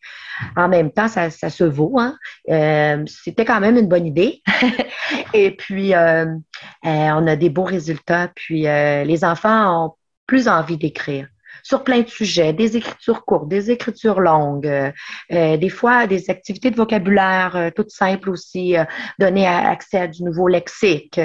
En 0.56 0.68
même 0.68 0.90
temps, 0.90 1.08
ça, 1.08 1.30
se 1.30 1.64
vaut. 1.64 1.98
Hein. 1.98 2.16
Euh, 2.48 3.04
c'était 3.06 3.44
quand 3.44 3.60
même 3.60 3.76
une 3.76 3.88
bonne 3.88 4.06
idée. 4.06 4.42
Et 5.34 5.56
puis, 5.56 5.94
euh, 5.94 6.26
euh, 6.26 6.36
on 6.84 7.26
a 7.26 7.36
des 7.36 7.50
beaux 7.50 7.64
résultats. 7.64 8.30
Puis, 8.34 8.62
les 8.62 9.24
enfants 9.24 9.86
ont 9.86 9.94
plus 10.26 10.48
envie 10.48 10.76
d'écrire 10.76 11.28
sur 11.62 11.84
plein 11.84 12.00
de 12.00 12.08
sujets, 12.08 12.52
des 12.52 12.76
écritures 12.76 13.24
courtes, 13.24 13.48
des 13.48 13.70
écritures 13.70 14.20
longues, 14.20 14.66
euh, 14.66 14.90
euh, 15.32 15.56
des 15.56 15.68
fois 15.68 16.06
des 16.06 16.30
activités 16.30 16.70
de 16.70 16.76
vocabulaire 16.76 17.56
euh, 17.56 17.70
toutes 17.74 17.90
simples 17.90 18.30
aussi, 18.30 18.74
donner 19.18 19.46
accès 19.46 19.98
à 19.98 20.08
du 20.08 20.22
nouveau 20.22 20.48
lexique, 20.48 21.20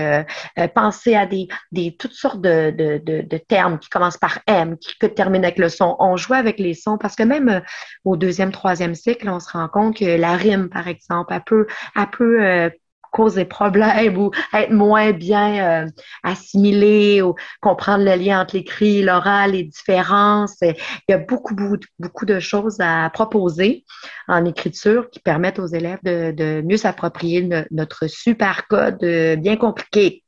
penser 0.73 1.15
à 1.15 1.25
des, 1.25 1.47
des 1.71 1.95
toutes 1.97 2.13
sortes 2.13 2.41
de, 2.41 2.71
de, 2.71 3.21
de, 3.21 3.37
termes 3.37 3.79
qui 3.79 3.89
commencent 3.89 4.17
par 4.17 4.39
M, 4.47 4.77
qui, 4.77 4.97
qui 4.99 5.09
terminent 5.13 5.43
avec 5.43 5.57
le 5.57 5.69
son. 5.69 5.95
On 5.99 6.17
joue 6.17 6.33
avec 6.33 6.59
les 6.59 6.73
sons 6.73 6.97
parce 6.97 7.15
que 7.15 7.23
même 7.23 7.61
au 8.03 8.17
deuxième, 8.17 8.51
troisième 8.51 8.95
cycle, 8.95 9.29
on 9.29 9.39
se 9.39 9.51
rend 9.51 9.67
compte 9.67 9.97
que 9.97 10.05
la 10.05 10.35
rime, 10.35 10.69
par 10.69 10.87
exemple, 10.87 11.33
elle 11.33 11.43
peut, 11.43 11.67
elle 11.95 12.09
peut 12.09 12.71
cause 13.15 13.35
des 13.35 13.45
problèmes 13.45 14.17
ou 14.17 14.31
être 14.53 14.71
moins 14.71 15.13
bien 15.13 15.85
euh, 15.85 15.89
assimilé 16.23 17.21
ou 17.21 17.33
comprendre 17.61 18.03
le 18.03 18.15
lien 18.15 18.41
entre 18.41 18.57
l'écrit, 18.57 19.01
l'oral, 19.01 19.51
les 19.51 19.63
différences. 19.63 20.57
Il 20.61 20.75
y 21.07 21.13
a 21.13 21.17
beaucoup, 21.17 21.55
beaucoup, 21.55 21.77
beaucoup 21.97 22.25
de 22.25 22.41
choses 22.41 22.77
à 22.81 23.09
proposer 23.13 23.85
en 24.27 24.43
écriture 24.43 25.09
qui 25.09 25.21
permettent 25.21 25.59
aux 25.59 25.67
élèves 25.67 25.99
de, 26.03 26.31
de 26.31 26.61
mieux 26.65 26.75
s'approprier 26.75 27.49
notre 27.71 28.07
super 28.07 28.67
code 28.67 29.01
euh, 29.03 29.37
bien 29.37 29.55
compliqué. 29.55 30.24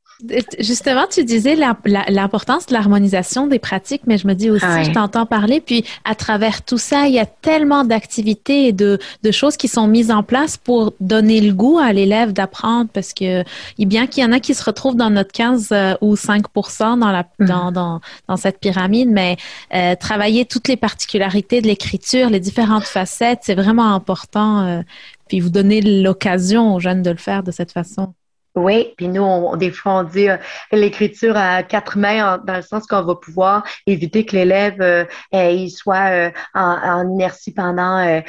Justement, 0.60 1.06
tu 1.10 1.24
disais 1.24 1.56
l'importance 1.56 2.66
de 2.66 2.74
l'harmonisation 2.74 3.46
des 3.46 3.60
pratiques, 3.60 4.02
mais 4.08 4.18
je 4.18 4.28
me 4.28 4.34
dis 4.34 4.50
aussi, 4.50 4.66
je 4.84 4.92
t'entends 4.92 5.28
parler, 5.28 5.62
puis 5.62 5.86
à 6.06 6.16
travers 6.16 6.64
tout 6.64 6.80
ça, 6.80 7.06
il 7.08 7.14
y 7.14 7.20
a 7.20 7.28
tellement 7.28 7.84
d'activités 7.84 8.68
et 8.68 8.72
de, 8.72 9.00
choses 9.32 9.58
qui 9.58 9.68
sont 9.68 9.88
mises 9.88 10.10
en 10.10 10.24
place 10.24 10.58
pour 10.58 10.94
donner 11.00 11.42
le 11.42 11.54
goût 11.54 11.78
à 11.78 11.94
l'élève 11.94 12.34
d'apprendre, 12.34 12.90
parce 12.92 13.14
que 13.14 13.44
bien 13.78 14.08
qu'il 14.08 14.24
y 14.24 14.26
en 14.26 14.32
a 14.32 14.40
qui 14.40 14.54
se 14.54 14.64
retrouvent 14.64 14.96
dans 14.96 15.10
notre 15.10 15.32
15 15.32 15.70
euh, 15.72 15.94
ou 16.02 16.16
5% 16.16 17.00
dans, 17.00 17.12
la, 17.12 17.26
dans, 17.40 17.72
dans, 17.72 18.38
cette 18.38 18.60
pyramide, 18.60 19.10
mais 19.10 19.38
euh, 19.74 19.96
travailler 19.96 20.46
toutes 20.46 20.68
les 20.68 20.78
particularités 20.78 21.62
de 21.62 21.68
l'écriture, 21.68 22.30
les 22.30 22.40
différentes 22.40 22.84
facettes, 22.86 23.40
c'est 23.44 23.56
vraiment 23.56 23.94
important. 23.94 24.66
Euh, 24.66 24.82
puis 25.28 25.40
vous 25.40 25.50
donner 25.50 25.82
l'occasion 25.82 26.76
aux 26.76 26.80
jeunes 26.80 27.02
de 27.02 27.12
le 27.12 27.18
faire 27.18 27.44
de 27.44 27.52
cette 27.52 27.72
façon. 27.72 28.14
Oui, 28.58 28.96
puis 28.98 29.08
nous, 29.08 29.22
on, 29.22 29.56
des 29.56 29.70
fois, 29.70 30.00
on 30.00 30.04
dit 30.04 30.30
euh, 30.30 30.38
l'écriture 30.72 31.38
à 31.38 31.62
quatre 31.62 31.96
mains, 31.96 32.40
dans 32.44 32.56
le 32.56 32.64
sens 32.64 32.88
qu'on 32.88 33.04
va 33.04 33.14
pouvoir 33.14 33.64
éviter 33.86 34.26
que 34.26 34.36
l'élève 34.36 34.82
euh, 34.82 35.06
euh, 35.36 35.52
il 35.52 35.70
soit 35.70 36.32
en, 36.56 37.08
inertie 37.08 37.54
pendant 37.54 38.22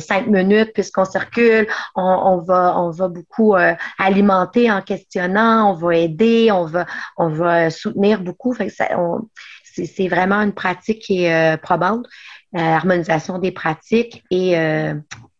cinq 0.00 0.26
minutes 0.26 0.72
puisqu'on 0.72 1.04
circule. 1.04 1.66
On, 1.96 2.38
va, 2.38 2.78
on 2.78 2.90
va 2.90 3.08
beaucoup 3.08 3.54
alimenter 3.98 4.70
en 4.70 4.80
questionnant, 4.80 5.70
on 5.70 5.74
va 5.74 5.96
aider, 5.96 6.50
on 6.50 6.64
va, 6.64 6.86
on 7.18 7.28
va 7.28 7.70
soutenir 7.70 8.20
beaucoup. 8.20 8.54
c'est 8.54 10.08
vraiment 10.08 10.40
une 10.40 10.54
pratique 10.54 11.02
qui 11.02 11.24
est 11.24 11.60
probante, 11.60 12.06
l'harmonisation 12.52 13.38
des 13.38 13.52
pratiques 13.52 14.24
et 14.30 14.56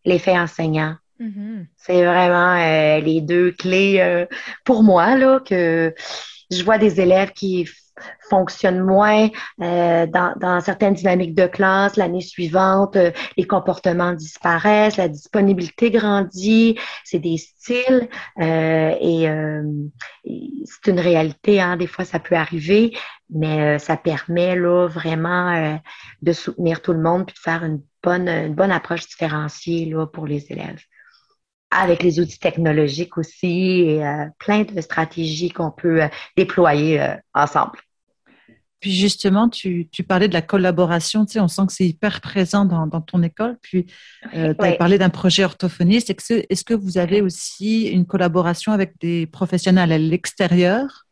l'effet 0.05 0.37
enseignant. 0.37 0.95
Mm-hmm. 1.19 1.67
C'est 1.77 2.03
vraiment 2.03 2.55
euh, 2.55 2.99
les 2.99 3.21
deux 3.21 3.51
clés 3.51 3.99
euh, 4.01 4.25
pour 4.65 4.83
moi 4.83 5.15
là 5.15 5.39
que 5.39 5.93
je 6.51 6.63
vois 6.63 6.77
des 6.77 6.99
élèves 6.99 7.31
qui 7.31 7.67
fonctionnent 8.29 8.81
moins 8.81 9.29
euh, 9.61 10.05
dans, 10.05 10.33
dans, 10.37 10.59
certaines 10.59 10.93
dynamiques 10.93 11.33
de 11.33 11.47
classe. 11.47 11.95
L'année 11.95 12.19
suivante, 12.19 12.97
les 13.37 13.47
comportements 13.47 14.11
disparaissent, 14.11 14.97
la 14.97 15.07
disponibilité 15.07 15.91
grandit, 15.91 16.77
c'est 17.05 17.19
des 17.19 17.37
styles 17.37 18.09
et 18.37 19.27
c'est 20.65 20.91
une 20.91 20.99
réalité. 20.99 21.61
Hein, 21.61 21.77
des 21.77 21.87
fois, 21.87 22.03
ça 22.03 22.19
peut 22.19 22.35
arriver, 22.35 22.95
mais 23.29 23.79
ça 23.79 23.95
permet 23.95 24.57
là 24.57 24.87
vraiment 24.87 25.79
de 26.21 26.33
soutenir 26.33 26.81
tout 26.81 26.91
le 26.91 27.01
monde 27.01 27.25
puis 27.25 27.35
de 27.35 27.39
faire 27.39 27.63
une 27.63 27.81
bonne, 28.03 28.27
une 28.27 28.55
bonne 28.55 28.71
approche 28.71 29.07
différenciée 29.07 29.85
là, 29.85 30.05
pour 30.05 30.27
les 30.27 30.51
élèves 30.51 30.83
avec 31.75 32.03
les 32.03 32.19
outils 32.19 32.39
technologiques 32.39 33.17
aussi 33.17 33.81
et 33.81 34.05
euh, 34.05 34.25
plein 34.39 34.63
de 34.63 34.81
stratégies 34.81 35.49
qu'on 35.49 35.71
peut 35.71 36.03
euh, 36.03 36.07
déployer 36.37 37.01
euh, 37.01 37.15
ensemble. 37.33 37.79
Puis 38.79 38.91
justement, 38.91 39.49
tu, 39.49 39.89
parlais 40.07 40.27
de 40.27 40.33
la 40.33 40.43
collaboration, 40.43 41.25
tu 41.25 41.33
sais, 41.33 41.39
on 41.39 41.47
sent 41.47 41.63
que 41.67 41.73
c'est 41.73 41.87
hyper 41.87 42.21
présent 42.21 42.65
dans, 42.65 43.01
ton 43.01 43.23
école. 43.23 43.57
Puis 43.61 43.87
tu 44.31 44.37
as 44.37 44.73
parlé 44.73 44.99
d'un 44.99 45.09
projet 45.09 45.43
orthophoniste. 45.43 46.11
Est-ce 46.11 46.63
que 46.63 46.75
vous 46.75 46.99
avez 46.99 47.21
aussi 47.21 47.87
une 47.87 48.05
collaboration 48.05 48.73
avec 48.73 48.93
des 48.99 49.25
professionnels 49.25 49.91
à 49.91 49.97
l'extérieur? 49.97 51.05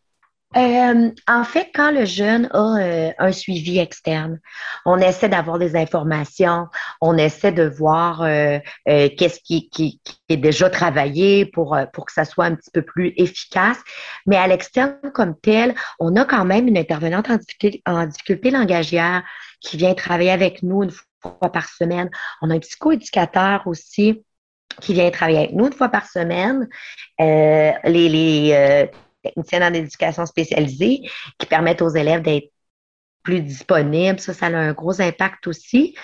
Euh, 0.56 1.12
en 1.28 1.44
fait, 1.44 1.70
quand 1.74 1.92
le 1.92 2.06
jeune 2.06 2.50
a 2.54 2.78
euh, 2.80 3.12
un 3.18 3.32
suivi 3.32 3.80
externe, 3.80 4.40
on 4.86 4.98
essaie 4.98 5.30
d'avoir 5.30 5.60
des 5.60 5.76
informations, 5.76 6.68
on 7.02 7.18
essaie 7.18 7.52
de 7.52 7.64
voir 7.64 8.22
euh, 8.24 8.60
qu'est-ce 8.86 9.40
qui, 9.44 9.70
qui, 9.70 10.02
est 10.30 10.38
déjà 10.38 10.70
travaillé 10.70 11.46
pour, 11.46 11.78
pour 11.94 12.06
que 12.06 12.14
ça 12.14 12.26
soit 12.26 12.46
un 12.46 12.56
petit 12.56 12.72
peu 12.72 12.82
plus 12.82 13.14
efficace. 13.18 13.78
Mais 14.26 14.38
à 14.38 14.48
l'externe 14.48 14.98
comme 15.14 15.40
tel, 15.40 15.76
on 16.00 16.16
a 16.16 16.26
quand 16.26 16.46
même 16.46 16.68
une 16.68 16.78
intervenante 16.78 17.30
en 17.30 17.38
difficulté, 17.38 17.82
en 17.86 18.06
difficulté 18.06 18.52
langagière 18.52 19.24
qui 19.62 19.78
vient 19.78 19.94
travailler 19.94 20.32
avec 20.32 20.64
nous 20.64 20.84
une 20.84 20.92
fois 20.92 21.52
par 21.52 21.70
semaine. 21.70 22.10
On 22.42 22.50
a 22.50 22.56
un 22.56 22.60
psychoéducateur 22.60 23.64
aussi 23.66 24.24
qui 24.82 24.94
vient 24.94 25.10
travailler 25.12 25.40
avec 25.40 25.54
nous 25.54 25.68
une 25.68 25.74
fois 25.74 25.90
par 25.90 26.08
semaine. 26.08 26.68
Euh, 27.20 27.72
les, 27.84 28.10
les 28.10 28.52
euh, 28.54 28.88
techniciens 29.24 29.68
en 29.68 29.74
éducation 29.74 30.26
spécialisée 30.26 31.02
qui 31.38 31.46
permettent 31.48 31.82
aux 31.82 31.90
élèves 31.90 32.22
d'être 32.22 32.52
plus 33.24 33.42
disponibles. 33.42 34.20
Ça, 34.20 34.34
ça 34.34 34.48
a 34.48 34.50
un 34.50 34.74
gros 34.74 35.02
impact 35.02 35.48
aussi. 35.48 35.96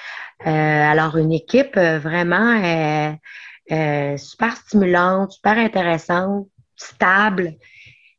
Euh, 0.46 0.50
alors, 0.50 1.18
une 1.18 1.34
équipe 1.34 1.76
vraiment 1.78 3.18
super 3.70 4.58
stimulante, 4.58 5.34
super 5.34 5.58
intéressante, 5.58 6.48
stable. 6.76 7.56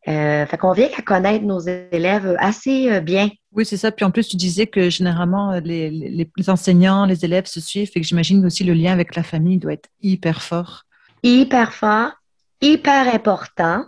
Euh, 0.09 0.47
fait 0.47 0.57
qu'on 0.57 0.73
vient 0.73 0.89
qu'à 0.89 1.03
connaître 1.03 1.45
nos 1.45 1.61
élèves 1.61 2.37
assez 2.39 3.01
bien. 3.01 3.31
Oui, 3.53 3.67
c'est 3.67 3.77
ça. 3.77 3.91
Puis 3.91 4.05
en 4.05 4.11
plus, 4.11 4.29
tu 4.29 4.37
disais 4.37 4.67
que 4.67 4.91
généralement, 4.91 5.53
les, 5.63 5.91
les, 5.91 6.51
enseignants, 6.51 7.05
les 7.05 7.25
élèves 7.25 7.47
se 7.47 7.61
suivent 7.61 7.91
et 7.95 8.01
que 8.01 8.07
j'imagine 8.07 8.45
aussi 8.47 8.65
le 8.65 8.75
lien 8.75 8.93
avec 8.93 9.17
la 9.17 9.23
famille 9.23 9.59
doit 9.59 9.73
être 9.73 9.89
hyper 10.01 10.41
fort. 10.41 10.85
Hyper 11.23 11.75
fort, 11.75 12.13
hyper 12.61 13.15
important. 13.15 13.85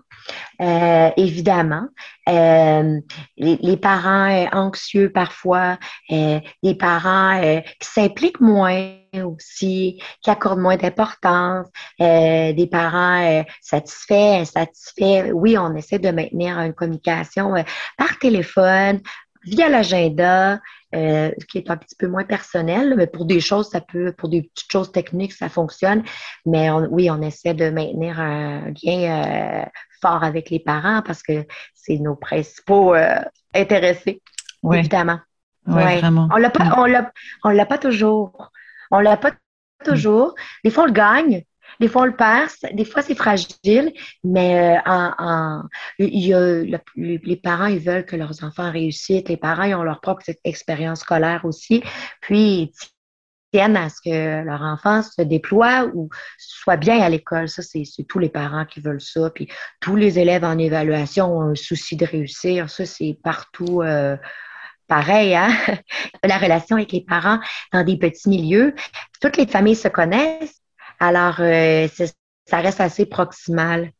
Euh, 0.60 1.10
évidemment. 1.16 1.88
Euh, 2.28 3.00
les, 3.36 3.76
parents 3.76 4.30
euh, 4.30 4.46
anxieux 4.52 5.10
parfois, 5.10 5.78
les 6.08 6.74
parents 6.78 7.40
qui 7.80 7.88
s'impliquent 7.88 8.40
moins 8.40 8.92
aussi, 9.24 10.00
qui 10.22 10.30
accordent 10.30 10.60
moins 10.60 10.76
d'importance, 10.76 11.66
des 11.98 12.68
parents 12.70 13.44
satisfaits, 13.60 14.40
insatisfaits. 14.42 15.32
Oui, 15.32 15.58
on 15.58 15.74
essaie 15.74 15.98
de 15.98 16.10
maintenir 16.10 16.58
une 16.60 16.74
communication 16.74 17.54
par 17.98 18.18
téléphone, 18.20 19.00
via 19.44 19.68
l'agenda, 19.68 20.60
qui 20.92 21.58
est 21.58 21.70
un 21.70 21.76
petit 21.76 21.96
peu 21.96 22.06
moins 22.06 22.24
personnel, 22.24 22.94
mais 22.96 23.08
pour 23.08 23.24
des 23.24 23.40
choses, 23.40 23.68
ça 23.70 23.80
peut, 23.80 24.12
pour 24.12 24.28
des 24.28 24.42
petites 24.42 24.70
choses 24.70 24.92
techniques, 24.92 25.32
ça 25.32 25.48
fonctionne. 25.48 26.04
Mais 26.46 26.70
oui, 26.70 27.10
on 27.10 27.20
essaie 27.20 27.54
de 27.54 27.68
maintenir 27.70 28.20
un 28.20 28.72
lien 28.84 29.66
fort 30.02 30.22
avec 30.24 30.50
les 30.50 30.60
parents 30.60 31.02
parce 31.02 31.22
que 31.22 31.46
c'est 31.74 31.98
nos 31.98 32.16
principaux 32.16 32.94
euh, 32.94 33.20
intéressés, 33.54 34.20
évidemment. 34.72 35.20
Oui, 35.66 35.82
vraiment. 35.82 36.28
On 36.32 36.36
l'a 36.36 36.50
pas, 36.50 36.64
mm. 36.64 36.74
on 36.76 36.84
l'a, 36.84 37.12
on 37.44 37.50
l'a 37.50 37.66
pas 37.66 37.78
toujours. 37.78 38.50
On 38.90 39.00
l'a 39.00 39.16
pas 39.16 39.30
toujours. 39.84 40.34
Des 40.64 40.70
fois, 40.70 40.84
on 40.84 40.86
le 40.86 40.92
gagne, 40.92 41.44
des 41.80 41.88
fois, 41.88 42.02
on 42.02 42.06
le 42.06 42.16
perd, 42.16 42.50
des 42.74 42.84
fois, 42.84 43.02
c'est 43.02 43.14
fragile, 43.14 43.92
mais 44.24 44.76
euh, 44.76 44.80
en, 44.86 45.62
il 45.98 46.26
y 46.26 46.34
a, 46.34 46.62
les 46.96 47.36
parents, 47.36 47.66
ils 47.66 47.78
veulent 47.80 48.04
que 48.04 48.16
leurs 48.16 48.44
enfants 48.44 48.70
réussissent. 48.70 49.28
Les 49.28 49.36
parents, 49.36 49.64
ils 49.64 49.74
ont 49.74 49.82
leur 49.82 50.00
propre 50.00 50.22
expérience 50.44 51.00
scolaire 51.00 51.44
aussi. 51.44 51.82
Puis, 52.20 52.72
tiennent 53.52 53.76
à 53.76 53.88
ce 53.88 54.00
que 54.04 54.44
leur 54.44 54.62
enfant 54.62 55.02
se 55.02 55.22
déploie 55.22 55.86
ou 55.94 56.08
soit 56.38 56.76
bien 56.76 57.00
à 57.00 57.08
l'école. 57.08 57.48
Ça, 57.48 57.62
c'est 57.62 57.84
tous 58.08 58.18
les 58.18 58.28
parents 58.28 58.64
qui 58.64 58.80
veulent 58.80 59.00
ça. 59.00 59.30
Puis, 59.30 59.48
tous 59.80 59.96
les 59.96 60.18
élèves 60.18 60.44
en 60.44 60.58
évaluation 60.58 61.38
ont 61.38 61.50
un 61.50 61.54
souci 61.54 61.96
de 61.96 62.06
réussir. 62.06 62.70
Ça, 62.70 62.86
c'est 62.86 63.18
partout. 63.22 63.82
Euh, 63.82 64.16
pareil, 64.88 65.34
hein? 65.34 65.50
la 66.24 66.38
relation 66.38 66.76
avec 66.76 66.92
les 66.92 67.02
parents 67.02 67.40
dans 67.72 67.84
des 67.84 67.96
petits 67.96 68.28
milieux. 68.28 68.74
Toutes 69.20 69.36
les 69.36 69.46
familles 69.46 69.76
se 69.76 69.88
connaissent, 69.88 70.62
alors, 71.02 71.40
euh, 71.40 71.88
ça 72.46 72.58
reste 72.58 72.80
assez 72.80 73.06
proximal. 73.06 73.90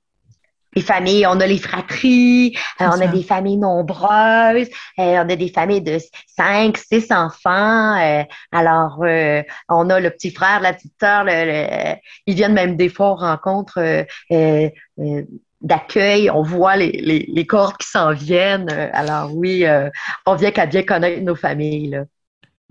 Les 0.74 0.82
familles, 0.82 1.26
on 1.26 1.40
a 1.40 1.46
les 1.46 1.58
fratries, 1.58 2.56
euh, 2.80 2.86
on 2.86 3.00
a 3.00 3.06
des 3.06 3.22
familles 3.22 3.58
nombreuses, 3.58 4.68
euh, 4.98 5.22
on 5.22 5.28
a 5.28 5.36
des 5.36 5.48
familles 5.48 5.82
de 5.82 5.98
cinq, 6.26 6.78
six 6.78 7.12
enfants. 7.12 8.26
alors, 8.52 8.98
on 9.68 9.90
a 9.90 10.00
le 10.00 10.10
petit 10.10 10.30
frère, 10.30 10.60
la 10.60 10.72
petite 10.72 10.94
sœur, 11.00 11.26
ils 11.28 12.34
viennent 12.34 12.54
même 12.54 12.76
des 12.76 12.88
fois 12.88 13.12
aux 13.12 13.16
rencontres 13.16 14.06
d'accueil, 15.60 16.28
on 16.30 16.42
voit 16.42 16.76
les, 16.76 16.90
les, 16.90 17.26
les 17.28 17.46
corps 17.46 17.78
qui 17.78 17.88
s'en 17.88 18.12
viennent. 18.12 18.70
Alors 18.92 19.34
oui, 19.34 19.64
on 20.26 20.34
vient 20.34 20.50
qu'à 20.50 20.66
bien 20.66 20.82
connaître 20.82 21.22
nos 21.22 21.36
familles. 21.36 22.02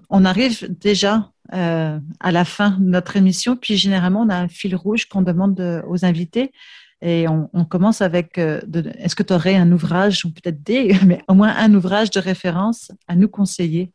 On 0.10 0.26
arrive 0.26 0.68
déjà 0.70 1.32
euh, 1.54 2.00
à 2.20 2.32
la 2.32 2.46
fin 2.46 2.72
de 2.72 2.86
notre 2.86 3.18
émission. 3.18 3.58
Puis 3.58 3.76
généralement, 3.76 4.22
on 4.22 4.30
a 4.30 4.36
un 4.36 4.48
fil 4.48 4.74
rouge 4.76 5.06
qu'on 5.06 5.22
demande 5.22 5.84
aux 5.88 6.06
invités. 6.06 6.54
Et 7.02 7.28
on, 7.28 7.66
commence 7.66 8.02
avec, 8.02 8.38
euh, 8.38 8.62
est-ce 9.00 9.16
que 9.16 9.24
tu 9.24 9.34
aurais 9.34 9.56
un 9.56 9.72
ouvrage, 9.72 10.24
ou 10.26 10.30
peut-être 10.32 10.62
des, 10.62 10.96
mais 11.06 11.22
au 11.28 11.34
moins 11.34 11.54
un 11.58 11.74
ouvrage 11.74 12.12
de 12.12 12.20
référence 12.20 12.92
à 13.08 13.16
nous 13.16 13.28
conseiller? 13.28 13.92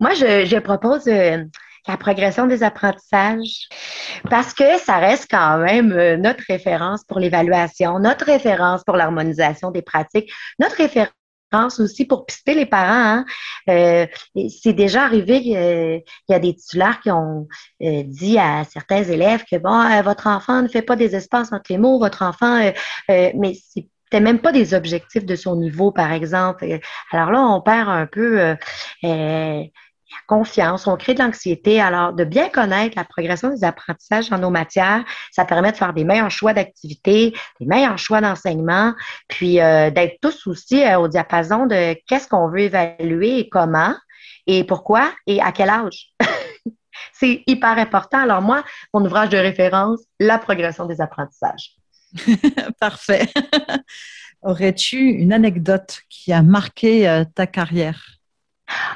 Moi, 0.00 0.14
je, 0.14 0.58
propose 0.60 1.06
euh, 1.08 1.44
la 1.88 1.96
progression 1.96 2.46
des 2.46 2.62
apprentissages 2.62 3.68
parce 4.30 4.54
que 4.54 4.78
ça 4.78 4.98
reste 4.98 5.26
quand 5.30 5.58
même 5.58 5.92
notre 6.20 6.44
référence 6.48 7.04
pour 7.04 7.18
l'évaluation, 7.18 7.98
notre 7.98 8.24
référence 8.26 8.82
pour 8.84 8.96
l'harmonisation 8.96 9.70
des 9.70 9.82
pratiques, 9.82 10.32
notre 10.58 10.76
référence 10.76 11.12
aussi 11.78 12.04
pour 12.04 12.26
pister 12.26 12.54
les 12.54 12.66
parents. 12.66 12.84
Hein. 12.94 13.24
Euh, 13.68 14.06
c'est 14.48 14.72
déjà 14.72 15.04
arrivé 15.04 15.40
qu'il 15.42 16.02
y 16.28 16.34
a 16.34 16.38
des 16.38 16.54
titulaires 16.54 17.00
qui 17.00 17.10
ont 17.10 17.48
euh, 17.82 18.02
dit 18.04 18.38
à 18.38 18.64
certains 18.64 19.02
élèves 19.02 19.44
que 19.50 19.56
bon, 19.56 19.80
euh, 19.80 20.02
votre 20.02 20.26
enfant 20.26 20.62
ne 20.62 20.68
fait 20.68 20.82
pas 20.82 20.96
des 20.96 21.14
espaces 21.14 21.52
entre 21.52 21.70
les 21.70 21.78
mots, 21.78 21.98
votre 21.98 22.22
enfant, 22.22 22.70
mais 23.08 23.56
c'est 23.72 24.20
même 24.20 24.38
pas 24.38 24.52
des 24.52 24.74
objectifs 24.74 25.24
de 25.24 25.34
son 25.34 25.56
niveau, 25.56 25.90
par 25.90 26.12
exemple. 26.12 26.64
Alors 27.10 27.32
là, 27.32 27.40
on 27.40 27.60
perd 27.60 27.88
un 27.88 28.06
peu 28.06 28.54
confiance, 30.26 30.86
on 30.86 30.96
crée 30.96 31.14
de 31.14 31.22
l'anxiété. 31.22 31.80
Alors, 31.80 32.12
de 32.12 32.24
bien 32.24 32.48
connaître 32.48 32.96
la 32.96 33.04
progression 33.04 33.50
des 33.50 33.64
apprentissages 33.64 34.30
dans 34.30 34.38
nos 34.38 34.50
matières, 34.50 35.04
ça 35.32 35.44
permet 35.44 35.72
de 35.72 35.76
faire 35.76 35.92
des 35.92 36.04
meilleurs 36.04 36.30
choix 36.30 36.52
d'activités, 36.52 37.34
des 37.60 37.66
meilleurs 37.66 37.98
choix 37.98 38.20
d'enseignement, 38.20 38.94
puis 39.28 39.60
euh, 39.60 39.90
d'être 39.90 40.18
tous 40.20 40.46
aussi 40.46 40.82
euh, 40.82 40.98
au 40.98 41.08
diapason 41.08 41.66
de 41.66 41.96
qu'est-ce 42.06 42.28
qu'on 42.28 42.48
veut 42.48 42.60
évaluer 42.60 43.40
et 43.40 43.48
comment, 43.48 43.94
et 44.46 44.64
pourquoi, 44.64 45.12
et 45.26 45.40
à 45.40 45.52
quel 45.52 45.70
âge. 45.70 46.12
C'est 47.12 47.42
hyper 47.46 47.78
important. 47.78 48.18
Alors 48.18 48.42
moi, 48.42 48.64
mon 48.92 49.04
ouvrage 49.04 49.30
de 49.30 49.38
référence, 49.38 50.00
La 50.20 50.38
progression 50.38 50.86
des 50.86 51.00
apprentissages. 51.00 51.76
Parfait. 52.80 53.28
Aurais-tu 54.42 54.98
une 54.98 55.32
anecdote 55.32 56.02
qui 56.08 56.32
a 56.32 56.42
marqué 56.42 57.08
euh, 57.08 57.24
ta 57.24 57.46
carrière? 57.46 58.13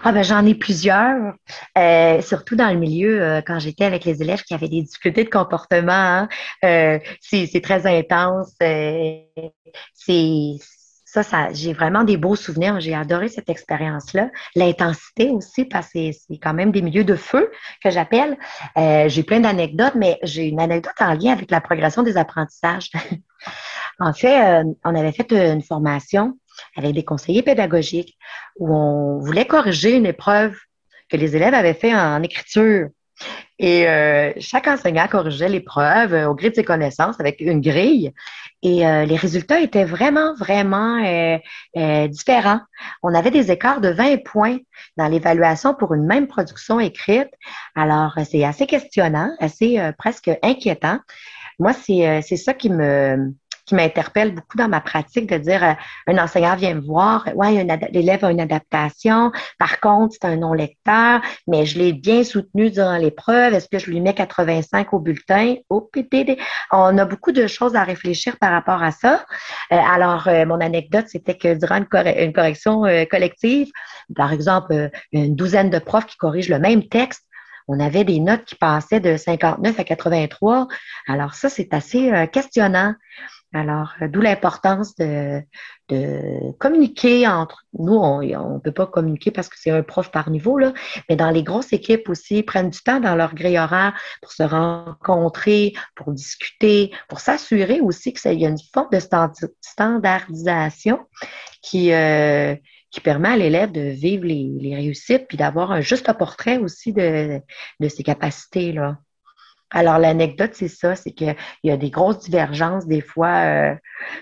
Ah 0.05 0.13
ben 0.13 0.23
j'en 0.23 0.45
ai 0.47 0.55
plusieurs, 0.55 1.35
euh, 1.77 2.23
surtout 2.23 2.57
dans 2.57 2.69
le 2.71 2.79
milieu 2.79 3.23
euh, 3.23 3.41
quand 3.45 3.59
j'étais 3.59 3.85
avec 3.85 4.05
les 4.05 4.23
élèves 4.23 4.43
qui 4.43 4.55
avaient 4.55 4.69
des 4.69 4.83
difficultés 4.83 5.25
de 5.25 5.29
comportement. 5.29 5.93
Hein. 5.93 6.29
Euh, 6.65 6.99
c'est 7.21 7.61
très 7.63 7.87
intense. 7.87 8.55
c'est 9.95 10.57
ça, 11.05 11.23
ça 11.23 11.49
j'ai 11.53 11.73
vraiment 11.73 12.05
des 12.05 12.17
beaux 12.17 12.37
souvenirs. 12.37 12.81
J'ai 12.81 12.95
adoré 12.95 13.29
cette 13.29 13.49
expérience-là. 13.49 14.31
L'intensité 14.55 15.31
aussi, 15.31 15.65
parce 15.65 15.89
que 15.93 16.13
c'est 16.13 16.39
quand 16.39 16.55
même 16.55 16.71
des 16.71 16.83
milieux 16.83 17.05
de 17.05 17.17
feu 17.17 17.51
que 17.83 17.91
j'appelle. 17.91 18.37
j'ai 18.77 19.23
plein 19.23 19.41
d'anecdotes, 19.41 19.95
mais 19.95 20.19
j'ai 20.23 20.47
une 20.49 20.61
anecdote 20.61 20.95
en 21.01 21.15
lien 21.15 21.33
avec 21.33 21.51
la 21.51 21.61
progression 21.61 22.03
des 22.03 22.17
apprentissages. 22.19 22.91
en 24.01 24.13
fait, 24.13 24.65
on 24.85 24.95
avait 24.95 25.13
fait 25.13 25.33
une 25.33 25.63
formation 25.63 26.37
avec 26.77 26.93
des 26.93 27.05
conseillers 27.05 27.43
pédagogiques 27.43 28.17
où 28.59 28.75
on 28.75 29.19
voulait 29.19 29.47
corriger 29.47 29.97
une 29.97 30.07
épreuve 30.07 30.57
que 31.09 31.17
les 31.17 31.37
élèves 31.37 31.55
avaient 31.55 31.75
fait 31.75 31.95
en 31.95 32.23
écriture. 32.23 32.89
Et 33.59 33.89
euh, 33.89 34.33
chaque 34.39 34.69
enseignant 34.69 35.09
corrigeait 35.09 35.49
l'épreuve 35.49 36.15
euh, 36.15 36.29
au 36.29 36.35
gré 36.35 36.51
de 36.51 36.55
ses 36.55 36.65
connaissances 36.65 37.19
avec 37.19 37.41
une 37.41 37.61
grille. 37.61 38.13
Et 38.63 38.87
euh, 38.87 39.05
les 39.05 39.17
résultats 39.17 39.61
étaient 39.61 39.85
vraiment, 39.85 40.35
vraiment 40.35 40.99
différents. 42.09 42.61
On 43.03 43.15
avait 43.15 43.31
des 43.31 43.51
écarts 43.51 43.81
de 43.81 43.89
20 43.89 44.25
points 44.25 44.59
dans 44.97 45.09
l'évaluation 45.09 45.75
pour 45.75 45.95
une 45.95 46.07
même 46.07 46.29
production 46.29 46.79
écrite. 46.79 47.31
Alors, 47.75 48.17
c'est 48.29 48.45
assez 48.45 48.67
questionnant, 48.67 49.31
assez 49.41 49.81
presque 49.99 50.31
inquiétant. 50.43 50.99
Moi, 51.59 51.73
c'est 51.73 52.23
ça 52.23 52.55
qui 52.55 52.71
me 52.71 53.33
qui 53.69 53.75
m'interpelle 53.75 54.35
beaucoup 54.35 54.57
dans 54.57 54.69
ma 54.69 54.81
pratique 54.81 55.29
de 55.29 55.37
dire 55.37 55.63
euh, 55.63 55.73
un 56.07 56.19
enseignant 56.19 56.57
vient 56.57 56.75
me 56.75 56.81
voir, 56.81 57.29
ouais, 57.35 57.67
l'élève 57.93 58.25
a 58.25 58.31
une 58.31 58.41
adaptation, 58.41 59.31
par 59.59 59.79
contre, 59.81 60.15
c'est 60.15 60.27
un 60.27 60.37
non-lecteur, 60.37 61.21
mais 61.47 61.67
je 61.67 61.79
l'ai 61.79 61.93
bien 61.93 62.25
soutenu 62.25 62.71
durant 62.71 62.97
l'épreuve, 62.97 63.53
est-ce 63.53 63.69
que 63.69 63.79
je 63.79 63.91
lui 63.91 64.01
mets 64.01 64.15
85 64.15 64.93
au 64.95 65.01
bulletin? 65.01 65.57
Au 65.69 65.83
PTD? 65.83 66.39
On 66.73 66.97
a 66.97 67.05
beaucoup 67.05 67.33
de 67.33 67.47
choses 67.47 67.77
à 67.77 67.85
réfléchir 67.85 68.39
par 68.39 68.53
rapport 68.53 68.83
à 68.83 68.91
ça. 68.91 69.27
Euh, 69.71 69.77
alors, 69.77 70.29
euh, 70.29 70.47
mon 70.47 70.61
anecdote, 70.61 71.05
c'était 71.09 71.37
que 71.37 71.55
durant 71.55 71.77
une, 71.77 72.33
correction 72.33 72.83
collective, 73.11 73.69
par 74.17 74.33
exemple, 74.33 74.91
une 75.13 75.37
douzaine 75.37 75.69
de 75.69 75.79
profs 75.79 76.07
qui 76.07 76.17
corrigent 76.17 76.49
le 76.49 76.59
même 76.59 76.89
texte, 76.89 77.25
on 77.71 77.81
avait 77.81 78.05
des 78.05 78.19
notes 78.19 78.47
qui 78.47 78.55
passaient 78.55 79.01
de 79.01 79.19
59 79.19 79.79
à 79.79 79.85
83. 79.85 80.69
Alors 81.07 81.35
ça, 81.35 81.51
c'est 81.51 81.75
assez 81.75 82.11
questionnant. 82.33 82.95
Alors, 83.55 83.95
euh, 84.03 84.09
d'où 84.09 84.21
l'importance 84.21 84.95
de, 84.97 85.43
de, 85.89 86.53
communiquer 86.59 87.27
entre 87.27 87.65
nous. 87.79 87.95
On 87.95 88.21
ne 88.21 88.59
peut 88.59 88.73
pas 88.73 88.87
communiquer 88.87 89.31
parce 89.31 89.49
que 89.49 89.57
c'est 89.59 89.71
un 89.71 89.83
prof 89.83 90.11
par 90.11 90.29
niveau, 90.29 90.59
là, 90.59 90.75
mais 91.09 91.17
dans 91.17 91.31
les 91.31 91.43
grosses 91.43 91.73
équipes 91.73 92.11
aussi, 92.11 92.43
prennent 92.43 92.69
du 92.69 92.81
temps 92.83 93.01
dans 93.01 93.15
leur 93.15 93.35
grille 93.35 93.59
horaire 93.59 93.99
pour 94.21 94.33
se 94.33 94.43
rencontrer, 94.43 95.73
pour 95.95 96.13
discuter, 96.13 96.93
pour 97.09 97.21
s'assurer 97.21 97.81
aussi 97.81 98.13
qu'il 98.13 98.39
y 98.39 98.45
a 98.45 98.51
une 98.51 98.59
forme 98.75 98.91
de 98.93 99.01
standardisation 99.63 101.01
qui, 101.63 101.93
euh, 101.93 102.55
qui 102.91 103.01
permet 103.01 103.31
à 103.31 103.37
l'élève 103.39 103.73
de 103.73 103.81
vivre 103.81 104.27
les, 104.27 104.51
les 104.61 104.77
réussites 104.77 105.27
puis 105.27 105.39
d'avoir 105.39 105.73
un 105.73 105.81
juste 105.81 106.13
portrait 106.19 106.59
aussi 106.59 106.93
de, 106.93 107.41
de 107.81 107.89
ses 107.89 108.03
capacités. 108.03 108.73
Là. 108.73 108.99
Alors, 109.71 109.99
l'anecdote, 109.99 110.53
c'est 110.55 110.69
ça, 110.69 110.97
c'est 110.97 111.13
qu'il 111.13 111.37
y 111.63 111.71
a 111.71 111.77
des 111.77 111.91
grosses 111.91 112.21
divergences 112.21 112.87
des 112.87 113.03
fois 113.03 113.37
euh, 113.37 113.75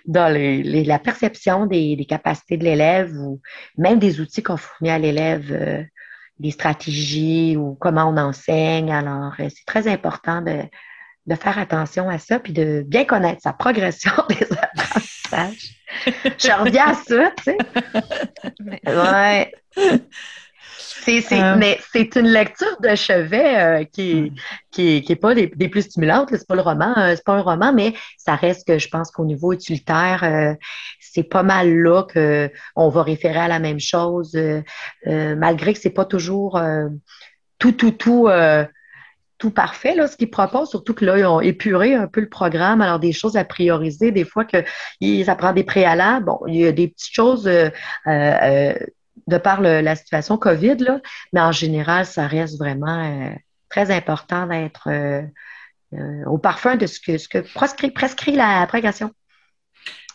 dans 0.07 0.33
la 0.33 0.99
perception 0.99 1.67
des, 1.67 2.05
capacités 2.09 2.57
de 2.57 2.65
l'élève 2.65 3.13
ou 3.17 3.41
même 3.79 3.99
des 3.99 4.21
outils 4.21 4.43
qu'on 4.43 4.57
fournit 4.57 4.91
à 4.91 4.99
l'élève, 4.99 5.53
euh, 5.53 5.85
des 6.41 6.51
stratégies 6.51 7.57
ou 7.57 7.75
comment 7.75 8.09
on 8.09 8.17
enseigne. 8.17 8.93
Alors, 8.93 9.35
euh, 9.39 9.49
c'est 9.49 9.65
très 9.67 9.87
important 9.89 10.43
de, 10.43 10.63
de, 11.27 11.35
faire 11.37 11.59
attention 11.59 12.09
à 12.09 12.19
ça 12.19 12.41
puis 12.41 12.53
de 12.53 12.85
bien 12.87 13.05
connaître 13.05 13.41
sa 13.43 13.53
progression 13.53 14.13
des 14.29 14.47
apprentissages. 14.53 15.77
Je 16.05 16.61
reviens 16.61 16.89
à 16.89 16.95
ça, 16.95 17.31
tu 17.39 17.45
sais. 17.45 17.59
Ouais. 18.87 19.53
Euh. 21.09 21.57
mais 21.57 21.79
c'est 21.93 22.17
une 22.17 22.27
lecture 22.27 22.81
de 22.81 22.95
chevet 22.95 23.59
euh, 23.59 23.85
qui, 23.85 24.33
qui, 24.71 25.03
qui 25.03 25.13
est 25.13 25.17
pas 25.17 25.35
des, 25.35 25.49
plus 25.69 25.83
stimulantes. 25.83 26.31
C'est 26.31 26.47
pas 26.47 26.55
le 26.55 26.63
roman, 26.63 26.97
euh, 26.97 27.15
c'est 27.15 27.25
pas 27.25 27.35
un 27.35 27.43
roman, 27.43 27.73
mais 27.73 27.95
ça 28.19 28.35
reste 28.35 28.67
que 28.67 28.79
je 28.79 28.89
pense 28.89 29.11
qu'au 29.11 29.25
niveau 29.25 29.53
utilitaire, 29.53 30.57
c'est 31.01 31.23
pas 31.23 31.43
mal 31.43 31.75
là 31.77 32.05
que 32.05 32.51
on 32.75 32.89
va 32.89 33.03
référer 33.03 33.39
à 33.39 33.49
la 33.49 33.59
même 33.59 33.81
chose, 33.81 34.37
malgré 35.05 35.73
que 35.73 35.79
c'est 35.79 35.91
pas 35.91 36.05
toujours 36.05 36.61
tout, 37.59 37.73
tout, 37.73 37.93
tout 37.93 38.29
tout 39.39 39.51
parfait, 39.51 39.95
là, 39.95 40.09
ce 40.09 40.17
qu'ils 40.17 40.31
proposent, 40.31 40.71
surtout 40.71 40.95
que 40.95 41.05
là, 41.05 41.19
ils 41.19 41.27
ont 41.27 41.43
épuré 41.43 41.95
un 41.95 42.07
peu 42.07 42.23
le 42.23 42.29
programme. 42.31 42.81
Alors, 42.81 42.99
des 42.99 43.13
choses 43.13 43.37
à 43.37 43.45
prioriser, 43.45 44.11
des 44.11 44.25
fois 44.25 44.47
que 44.47 44.65
ça 45.27 45.35
prend 45.35 45.53
des 45.53 45.63
préalables. 45.63 46.25
Bon, 46.25 46.41
il 46.47 46.57
y 46.57 46.67
a 46.67 46.73
des 46.73 46.89
petites 46.89 47.15
choses 47.15 47.47
de 49.27 49.39
par 49.39 49.61
la 49.61 49.97
situation 49.97 50.39
COVID, 50.39 50.77
là, 50.77 51.01
mais 51.33 51.41
en 51.41 51.53
général, 51.53 52.07
ça 52.07 52.27
reste 52.27 52.59
vraiment 52.59 53.03
euh, 53.03 53.31
très 53.69 53.91
important 53.91 54.47
d'être 54.47 54.89
euh, 54.89 55.23
euh, 55.95 56.25
au 56.27 56.39
parfum 56.39 56.77
de 56.77 56.87
ce 56.87 57.01
que, 57.01 57.19
ce 57.19 57.29
que 57.29 57.39
prescrit, 57.39 57.91
prescrit 57.91 58.33
la 58.33 58.67
progression 58.67 59.11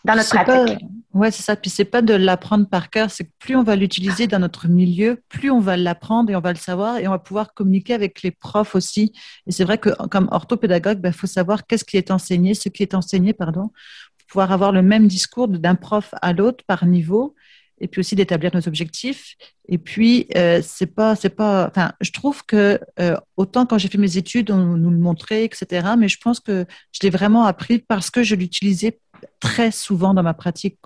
dans 0.04 0.14
notre 0.14 0.30
pratique. 0.30 0.78
Oui, 1.14 1.30
c'est 1.30 1.42
ça. 1.42 1.56
Puis 1.56 1.70
c'est 1.70 1.84
pas 1.84 2.02
de 2.02 2.14
l'apprendre 2.14 2.68
par 2.68 2.90
cœur, 2.90 3.10
c'est 3.10 3.24
que 3.24 3.30
plus 3.38 3.54
on 3.54 3.62
va 3.62 3.76
l'utiliser 3.76 4.26
dans 4.26 4.38
notre 4.38 4.66
milieu, 4.66 5.22
plus 5.28 5.50
on 5.50 5.60
va 5.60 5.76
l'apprendre 5.76 6.30
et 6.30 6.36
on 6.36 6.40
va 6.40 6.52
le 6.52 6.58
savoir 6.58 6.96
et 6.98 7.06
on 7.06 7.10
va 7.10 7.18
pouvoir 7.18 7.54
communiquer 7.54 7.94
avec 7.94 8.22
les 8.22 8.30
profs 8.30 8.74
aussi. 8.74 9.12
Et 9.46 9.52
c'est 9.52 9.64
vrai 9.64 9.78
que 9.78 9.90
comme 10.08 10.28
orthopédagogue, 10.32 10.98
il 10.98 11.02
ben, 11.02 11.12
faut 11.12 11.26
savoir 11.26 11.66
qu'est-ce 11.66 11.84
qui 11.84 11.98
est 11.98 12.10
enseigné, 12.10 12.54
ce 12.54 12.68
qui 12.68 12.82
est 12.82 12.94
enseigné, 12.94 13.34
pardon, 13.34 13.70
pour 14.18 14.26
pouvoir 14.28 14.52
avoir 14.52 14.72
le 14.72 14.82
même 14.82 15.06
discours 15.06 15.48
d'un 15.48 15.74
prof 15.74 16.14
à 16.22 16.32
l'autre 16.32 16.64
par 16.66 16.86
niveau 16.86 17.34
et 17.82 17.88
puis 17.88 18.00
aussi 18.00 18.14
d'établir 18.14 18.52
nos 18.54 18.66
objectifs. 18.68 19.34
Et 19.68 19.76
puis, 19.76 20.28
euh, 20.36 20.60
c'est 20.64 20.86
pas, 20.86 21.16
c'est 21.16 21.30
pas, 21.30 21.66
enfin, 21.66 21.92
je 22.00 22.12
trouve 22.12 22.44
que 22.46 22.80
euh, 23.00 23.16
autant 23.36 23.66
quand 23.66 23.76
j'ai 23.76 23.88
fait 23.88 23.98
mes 23.98 24.16
études, 24.16 24.52
on 24.52 24.76
nous 24.76 24.90
le 24.90 24.98
montrait, 24.98 25.44
etc. 25.44 25.88
Mais 25.98 26.08
je 26.08 26.18
pense 26.18 26.38
que 26.38 26.64
je 26.92 27.00
l'ai 27.02 27.10
vraiment 27.10 27.44
appris 27.44 27.80
parce 27.80 28.08
que 28.08 28.22
je 28.22 28.36
l'utilisais 28.36 29.00
très 29.40 29.72
souvent 29.72 30.14
dans 30.14 30.22
ma 30.22 30.32
pratique. 30.32 30.78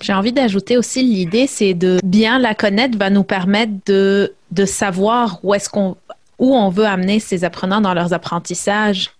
J'ai 0.00 0.12
envie 0.12 0.32
d'ajouter 0.32 0.76
aussi 0.76 1.04
l'idée, 1.04 1.46
c'est 1.46 1.72
de 1.72 2.00
bien 2.04 2.40
la 2.40 2.56
connaître 2.56 2.98
va 2.98 3.10
nous 3.10 3.22
permettre 3.22 3.72
de, 3.86 4.34
de 4.50 4.64
savoir 4.64 5.38
où 5.44 5.54
est-ce 5.54 5.68
qu'on 5.68 5.96
où 6.40 6.56
on 6.56 6.68
veut 6.68 6.84
amener 6.84 7.20
ces 7.20 7.44
apprenants 7.44 7.80
dans 7.80 7.94
leurs 7.94 8.12
apprentissages. 8.12 9.12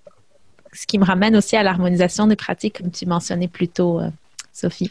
Ce 0.72 0.84
qui 0.84 0.98
me 0.98 1.04
ramène 1.04 1.36
aussi 1.36 1.56
à 1.56 1.62
l'harmonisation 1.62 2.26
des 2.26 2.34
pratiques, 2.34 2.78
comme 2.78 2.90
tu 2.90 3.06
mentionnais 3.06 3.46
plus 3.46 3.68
tôt, 3.68 4.00
euh, 4.00 4.10
Sophie. 4.52 4.90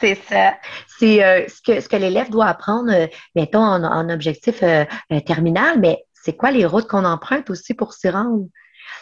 C'est 0.00 0.14
ça. 0.14 0.54
C'est 0.98 1.24
euh, 1.24 1.46
ce 1.48 1.60
que, 1.60 1.80
ce 1.80 1.88
que 1.88 1.96
l'élève 1.96 2.30
doit 2.30 2.46
apprendre, 2.46 2.92
euh, 2.92 3.06
mettons, 3.34 3.64
en, 3.64 4.08
objectif 4.10 4.62
euh, 4.62 4.84
terminal, 5.26 5.78
mais 5.80 6.04
c'est 6.12 6.36
quoi 6.36 6.50
les 6.50 6.66
routes 6.66 6.86
qu'on 6.86 7.04
emprunte 7.04 7.50
aussi 7.50 7.74
pour 7.74 7.92
s'y 7.92 8.08
rendre? 8.08 8.46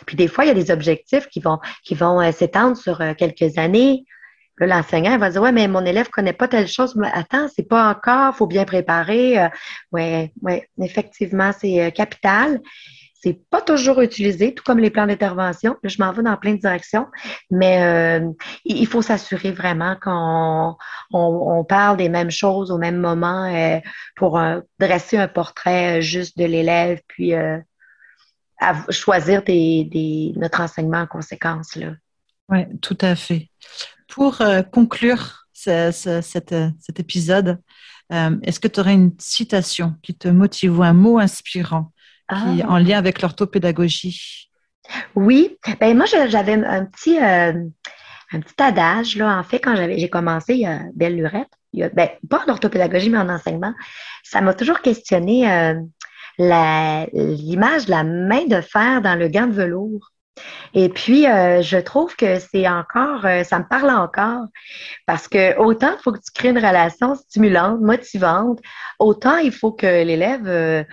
Puis 0.07 0.17
des 0.17 0.29
fois, 0.29 0.45
il 0.45 0.49
y 0.49 0.51
a 0.51 0.55
des 0.55 0.71
objectifs 0.71 1.27
qui 1.29 1.41
vont, 1.41 1.59
qui 1.85 1.95
vont 1.95 2.33
s'étendre 2.33 2.77
sur 2.77 3.03
quelques 3.19 3.59
années. 3.59 4.05
Là, 4.59 4.67
l'enseignant 4.67 5.19
va 5.19 5.31
dire 5.31 5.43
Ouais, 5.43 5.53
mais 5.53 5.69
mon 5.69 5.85
élève 5.85 6.09
connaît 6.09 6.33
pas 6.33 6.49
telle 6.49 6.69
chose. 6.69 6.99
Attends, 7.13 7.49
c'est 7.55 7.69
pas 7.69 7.91
encore, 7.91 8.35
faut 8.35 8.47
bien 8.47 8.65
préparer. 8.65 9.49
oui, 9.93 10.31
ouais, 10.41 10.69
effectivement, 10.81 11.51
c'est 11.59 11.93
capital. 11.93 12.61
C'est 13.23 13.39
pas 13.51 13.61
toujours 13.61 14.01
utilisé, 14.01 14.55
tout 14.55 14.65
comme 14.65 14.79
les 14.79 14.89
plans 14.89 15.07
d'intervention. 15.07 15.77
Je 15.83 16.03
m'en 16.03 16.11
vais 16.11 16.23
dans 16.23 16.39
plein 16.39 16.55
de 16.55 16.61
directions, 16.61 17.07
mais 17.51 17.83
euh, 17.83 18.27
il 18.65 18.87
faut 18.87 19.03
s'assurer 19.03 19.53
vraiment 19.53 19.95
qu'on 20.01 20.77
on, 21.13 21.65
parle 21.65 21.99
des 21.99 22.09
mêmes 22.09 22.31
choses 22.31 22.71
au 22.71 22.79
même 22.79 22.97
moment 22.97 23.45
euh, 23.45 23.79
pour 24.17 24.39
euh, 24.39 24.61
dresser 24.79 25.19
un 25.19 25.29
portrait 25.29 26.01
juste 26.01 26.39
de 26.39 26.47
l'élève, 26.47 27.01
puis 27.09 27.35
choisir 28.89 29.43
notre 30.37 30.61
enseignement 30.63 31.01
en 31.01 31.07
conséquence. 31.07 31.79
Oui, 32.49 32.61
tout 32.81 32.99
à 33.03 33.17
fait. 33.17 33.51
Pour 34.09 34.41
conclure 34.73 35.47
cet 35.53 36.99
épisode, 36.99 37.59
est-ce 38.11 38.61
que 38.61 38.69
tu 38.69 38.81
aurais 38.81 38.95
une 38.95 39.13
citation 39.19 39.95
qui 40.03 40.15
te 40.15 40.29
motive 40.29 40.79
ou 40.79 40.83
un 40.83 40.95
mot 40.95 41.19
inspirant 41.19 41.93
qui, 42.35 42.65
en 42.65 42.79
lien 42.79 42.99
avec 42.99 43.23
l'orthopédagogie. 43.23 44.51
Oui, 45.15 45.57
ben 45.81 45.97
moi 45.97 46.07
j'avais 46.07 46.55
un 46.55 46.85
petit 46.87 47.19
euh, 47.19 47.53
un 48.33 48.41
petit 48.41 48.63
adage 48.63 49.17
là 49.17 49.39
en 49.39 49.43
fait 49.43 49.61
quand 49.61 49.77
j'avais 49.77 49.99
j'ai 49.99 50.09
commencé 50.09 50.55
il 50.55 50.61
y 50.61 50.67
a 50.67 50.83
belle 50.95 51.17
lurette, 51.17 51.51
il 51.73 51.81
y 51.81 51.83
a, 51.85 51.89
ben, 51.91 52.09
pas 52.29 52.43
en 52.47 52.51
orthopédagogie 52.51 53.11
mais 53.11 53.19
en 53.19 53.29
enseignement, 53.29 53.75
ça 54.25 54.41
m'a 54.41 54.55
toujours 54.55 54.81
questionné 54.81 55.51
euh, 55.51 55.75
l'image 56.39 57.87
de 57.87 57.91
la 57.91 58.05
main 58.05 58.47
de 58.47 58.61
fer 58.61 59.03
dans 59.03 59.15
le 59.15 59.29
gant 59.29 59.47
de 59.47 59.53
velours. 59.53 60.10
Et 60.75 60.89
puis, 60.89 61.27
euh, 61.27 61.63
je 61.63 61.79
trouve 61.79 62.15
que 62.17 62.39
c'est 62.39 62.69
encore, 62.69 63.23
ça 63.45 63.59
me 63.59 63.69
parle 63.69 63.91
encore, 63.91 64.45
parce 65.07 65.29
que 65.29 65.59
autant 65.59 65.91
il 65.99 66.03
faut 66.03 66.13
que 66.13 66.19
tu 66.19 66.33
crées 66.33 66.51
une 66.51 66.59
relation 66.59 67.15
stimulante, 67.15 67.81
motivante, 67.81 68.61
autant 68.99 69.37
il 69.39 69.53
faut 69.53 69.73
que 69.73 69.87
l'élève 70.05 70.87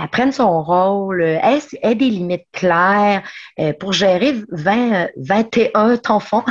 apprenne 0.00 0.32
son 0.32 0.62
rôle, 0.62 1.22
ait, 1.22 1.58
ait 1.82 1.94
des 1.94 2.10
limites 2.10 2.46
claires 2.52 3.22
euh, 3.58 3.72
pour 3.72 3.92
gérer 3.92 4.34
20, 4.50 5.08
21 5.16 5.98
enfants, 6.08 6.44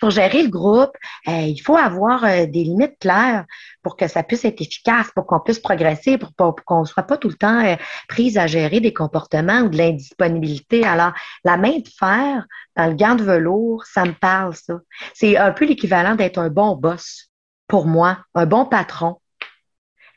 pour 0.00 0.10
gérer 0.10 0.42
le 0.42 0.50
groupe. 0.50 0.92
Euh, 1.28 1.32
il 1.32 1.58
faut 1.58 1.76
avoir 1.76 2.24
euh, 2.24 2.46
des 2.46 2.64
limites 2.64 2.98
claires 3.00 3.44
pour 3.84 3.96
que 3.96 4.08
ça 4.08 4.24
puisse 4.24 4.44
être 4.44 4.60
efficace, 4.60 5.10
pour 5.14 5.26
qu'on 5.26 5.38
puisse 5.38 5.60
progresser, 5.60 6.18
pour, 6.18 6.34
qu'on 6.64 6.80
ne 6.80 6.86
soit 6.86 7.04
pas 7.04 7.16
tout 7.16 7.28
le 7.28 7.34
temps 7.34 7.76
prise 8.08 8.38
à 8.38 8.48
gérer 8.48 8.80
des 8.80 8.92
comportements 8.92 9.60
ou 9.60 9.68
de 9.68 9.76
l'indisponibilité. 9.76 10.84
Alors, 10.84 11.12
la 11.44 11.56
main 11.56 11.78
de 11.78 11.88
fer 11.88 12.44
dans 12.76 12.86
le 12.86 12.94
gant 12.94 13.14
de 13.14 13.22
velours, 13.22 13.84
ça 13.84 14.04
me 14.04 14.12
parle, 14.12 14.54
ça. 14.56 14.74
C'est 15.12 15.36
un 15.36 15.52
peu 15.52 15.66
l'équivalent 15.66 16.16
d'être 16.16 16.38
un 16.38 16.48
bon 16.48 16.74
boss 16.74 17.28
pour 17.68 17.86
moi, 17.86 18.18
un 18.34 18.46
bon 18.46 18.64
patron 18.64 19.20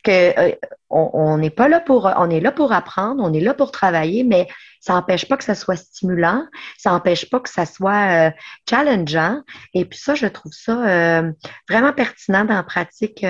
euh, 0.08 0.52
on 0.89 1.38
n'est 1.38 1.50
pas 1.50 1.67
là 1.67 1.80
pour, 1.80 2.06
on 2.17 2.30
est 2.30 2.39
là 2.39 2.52
pour 2.52 2.72
apprendre, 2.72 3.22
on 3.24 3.34
est 3.34 3.39
là 3.39 3.54
pour 3.54 3.72
travailler, 3.72 4.24
mais 4.24 4.48
ça 4.80 4.93
n'empêche 4.93 5.28
pas 5.28 5.36
que 5.36 5.43
ça 5.43 5.56
soit 5.56 5.76
stimulant, 5.76 6.46
ça 6.78 6.91
n'empêche 6.91 7.30
pas 7.30 7.39
que 7.39 7.50
ça 7.50 7.65
soit 7.65 8.28
euh, 8.28 8.32
challengeant. 8.70 9.41
Et 9.74 9.86
puis 9.86 10.00
ça, 10.00 10.15
je 10.15 10.28
trouve 10.28 10.54
ça 10.54 10.88
euh, 10.88 11.32
vraiment 11.70 11.91
pertinent 11.93 12.46
dans 12.46 12.56
la 12.56 12.63
pratique 12.63 13.26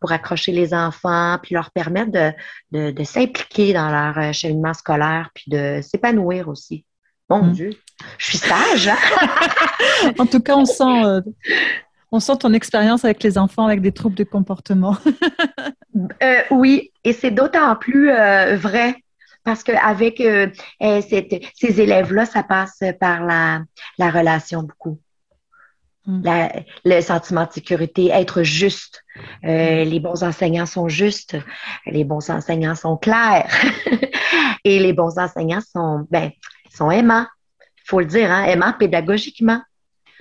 pour 0.00 0.12
accrocher 0.12 0.52
les 0.52 0.74
enfants, 0.74 1.38
puis 1.42 1.54
leur 1.54 1.70
permettre 1.72 2.12
de, 2.70 3.04
s'impliquer 3.04 3.72
dans 3.72 3.90
leur 3.90 4.32
cheminement 4.32 4.74
scolaire, 4.74 5.30
puis 5.34 5.44
de 5.48 5.80
s'épanouir 5.82 6.48
aussi. 6.48 6.84
Mon 7.30 7.44
mmh. 7.44 7.52
Dieu, 7.52 7.70
je 8.18 8.26
suis 8.26 8.38
sage. 8.38 8.88
Hein? 8.88 10.12
en 10.18 10.26
tout 10.26 10.40
cas, 10.40 10.56
on 10.56 10.66
sent 10.66 11.22
on 12.12 12.20
sent 12.20 12.36
ton 12.40 12.52
expérience 12.52 13.04
avec 13.04 13.22
les 13.22 13.38
enfants 13.38 13.66
avec 13.66 13.80
des 13.80 13.92
troubles 13.92 14.16
de 14.16 14.24
comportement. 14.24 14.96
Euh, 16.22 16.40
oui, 16.50 16.90
et 17.04 17.12
c'est 17.12 17.30
d'autant 17.30 17.76
plus 17.76 18.10
euh, 18.10 18.56
vrai 18.56 18.96
parce 19.44 19.62
qu'avec 19.62 20.20
euh, 20.20 20.48
eh, 20.80 21.00
ces 21.02 21.80
élèves-là, 21.80 22.24
ça 22.24 22.42
passe 22.42 22.80
par 22.98 23.24
la, 23.24 23.64
relation 24.10 24.62
beaucoup. 24.62 24.98
Mm. 26.06 26.22
le 26.84 27.00
sentiment 27.00 27.44
de 27.44 27.52
sécurité, 27.52 28.08
être 28.08 28.42
juste. 28.42 29.04
Euh, 29.44 29.84
les 29.84 30.00
bons 30.00 30.24
enseignants 30.24 30.66
sont 30.66 30.88
justes, 30.88 31.36
les 31.86 32.04
bons 32.04 32.30
enseignants 32.30 32.74
sont 32.74 32.96
clairs 32.96 33.52
et 34.64 34.78
les 34.78 34.92
bons 34.92 35.18
enseignants 35.18 35.60
sont, 35.60 36.06
ben, 36.10 36.30
sont 36.74 36.90
aimants. 36.90 37.26
Il 37.60 37.84
faut 37.84 38.00
le 38.00 38.06
dire, 38.06 38.32
hein, 38.32 38.44
aimants 38.44 38.72
pédagogiquement. 38.78 39.60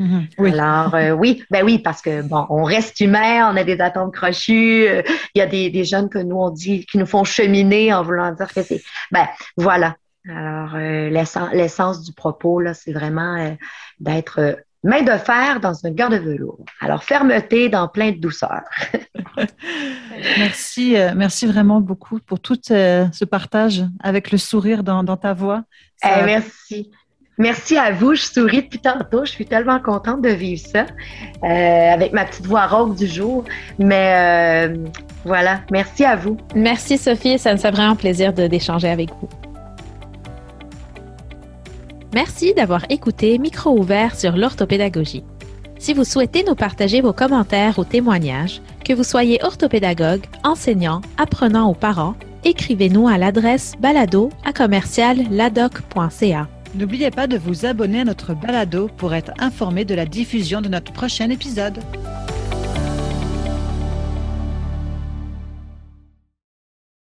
Mm-hmm. 0.02 0.28
oui. 0.40 0.52
Alors 0.54 0.96
euh, 0.96 1.12
oui, 1.12 1.44
ben 1.52 1.64
oui, 1.64 1.80
parce 1.80 2.02
que 2.02 2.22
bon, 2.22 2.46
on 2.50 2.64
reste 2.64 3.00
humain, 3.00 3.52
on 3.52 3.58
a 3.58 3.64
des 3.64 3.80
atomes 3.80 4.12
crochus. 4.12 4.88
Euh, 4.88 5.04
il 5.36 5.40
y 5.40 5.42
a 5.42 5.46
des, 5.46 5.70
des, 5.70 5.84
jeunes 5.84 6.10
que 6.10 6.18
nous 6.18 6.38
on 6.38 6.50
dit 6.50 6.86
qui 6.86 6.98
nous 6.98 7.06
font 7.06 7.24
cheminer 7.24 7.94
en 7.94 8.04
voulant 8.04 8.32
dire 8.32 8.52
que 8.54 8.64
c'est. 8.64 8.82
Ben 9.12 9.28
voilà. 9.58 9.96
Alors 10.30 10.78
l'essence 10.78 12.04
du 12.04 12.14
propos 12.14 12.60
là, 12.60 12.74
c'est 12.74 12.94
vraiment 12.94 13.56
d'être 14.00 14.56
main 14.84 15.04
de 15.04 15.18
fer 15.18 15.60
dans 15.60 15.86
un 15.86 15.92
garde 15.92 16.14
de 16.14 16.20
velours. 16.20 16.60
Alors, 16.80 17.04
fermeté 17.04 17.70
dans 17.70 17.88
plein 17.88 18.12
de 18.12 18.18
douceur. 18.18 18.62
merci, 20.38 20.98
euh, 20.98 21.12
merci 21.16 21.46
vraiment 21.46 21.82
beaucoup 21.82 22.20
pour 22.20 22.40
tout 22.40 22.60
euh, 22.72 23.06
ce 23.12 23.26
partage 23.26 23.84
avec 24.00 24.32
le 24.32 24.38
sourire 24.38 24.84
dans, 24.84 25.18
ta 25.18 25.34
voix. 25.34 25.64
Eh, 26.04 26.24
merci. 26.26 26.92
Merci 27.42 27.76
à 27.76 27.92
vous. 27.92 28.14
Je 28.14 28.22
souris 28.22 28.62
depuis 28.62 28.80
tantôt. 28.80 29.26
Je 29.26 29.32
suis 29.32 29.48
tellement 29.48 29.80
contente 29.80 30.22
de 30.22 30.30
vivre 30.30 30.62
ça 30.62 30.86
euh, 31.44 31.94
avec 31.94 32.14
ma 32.14 32.26
petite 32.26 32.46
voix 32.46 32.68
rauque 32.68 32.96
du 32.96 33.08
jour. 33.08 33.44
Mais 33.80 34.70
voilà, 35.26 35.62
merci 35.72 36.06
à 36.06 36.16
vous. 36.16 36.38
Merci 36.54 37.00
Sophie. 37.00 37.40
Ça 37.40 37.52
me 37.54 37.58
fait 37.58 37.72
vraiment 37.72 37.96
plaisir 37.96 38.32
d'échanger 38.32 38.90
avec 38.90 39.10
vous. 39.10 39.30
Merci 42.14 42.54
d'avoir 42.54 42.86
écouté 42.90 43.40
Micro 43.40 43.72
ouvert 43.72 44.16
sur 44.16 44.36
l'orthopédagogie. 44.36 45.24
Si 45.80 45.94
vous 45.96 46.04
souhaitez 46.04 46.44
nous 46.44 46.54
partager 46.54 47.02
vos 47.02 47.14
commentaires 47.14 47.80
ou 47.80 47.86
témoignages, 47.86 48.62
que 48.86 48.94
vous 48.94 49.04
soyez 49.04 49.44
orthopédagogue, 49.44 50.26
enseignant, 50.44 51.02
apprenant 51.18 51.72
ou 51.72 51.74
parent, 51.74 52.14
écrivez-nous 52.44 53.08
à 53.08 53.18
l'adresse 53.18 53.74
balado 53.80 54.30
à 54.46 54.54
commercial 54.54 55.18
N'oubliez 56.74 57.12
pas 57.12 57.28
de 57.28 57.38
vous 57.38 57.66
abonner 57.66 58.00
à 58.00 58.06
notre 58.06 58.34
balado 58.34 58.90
pour 58.96 59.14
être 59.14 59.34
informé 59.40 59.84
de 59.84 59.94
la 59.94 60.06
diffusion 60.06 60.62
de 60.62 60.70
notre 60.70 60.94
prochain 60.94 61.30
épisode. 61.30 61.80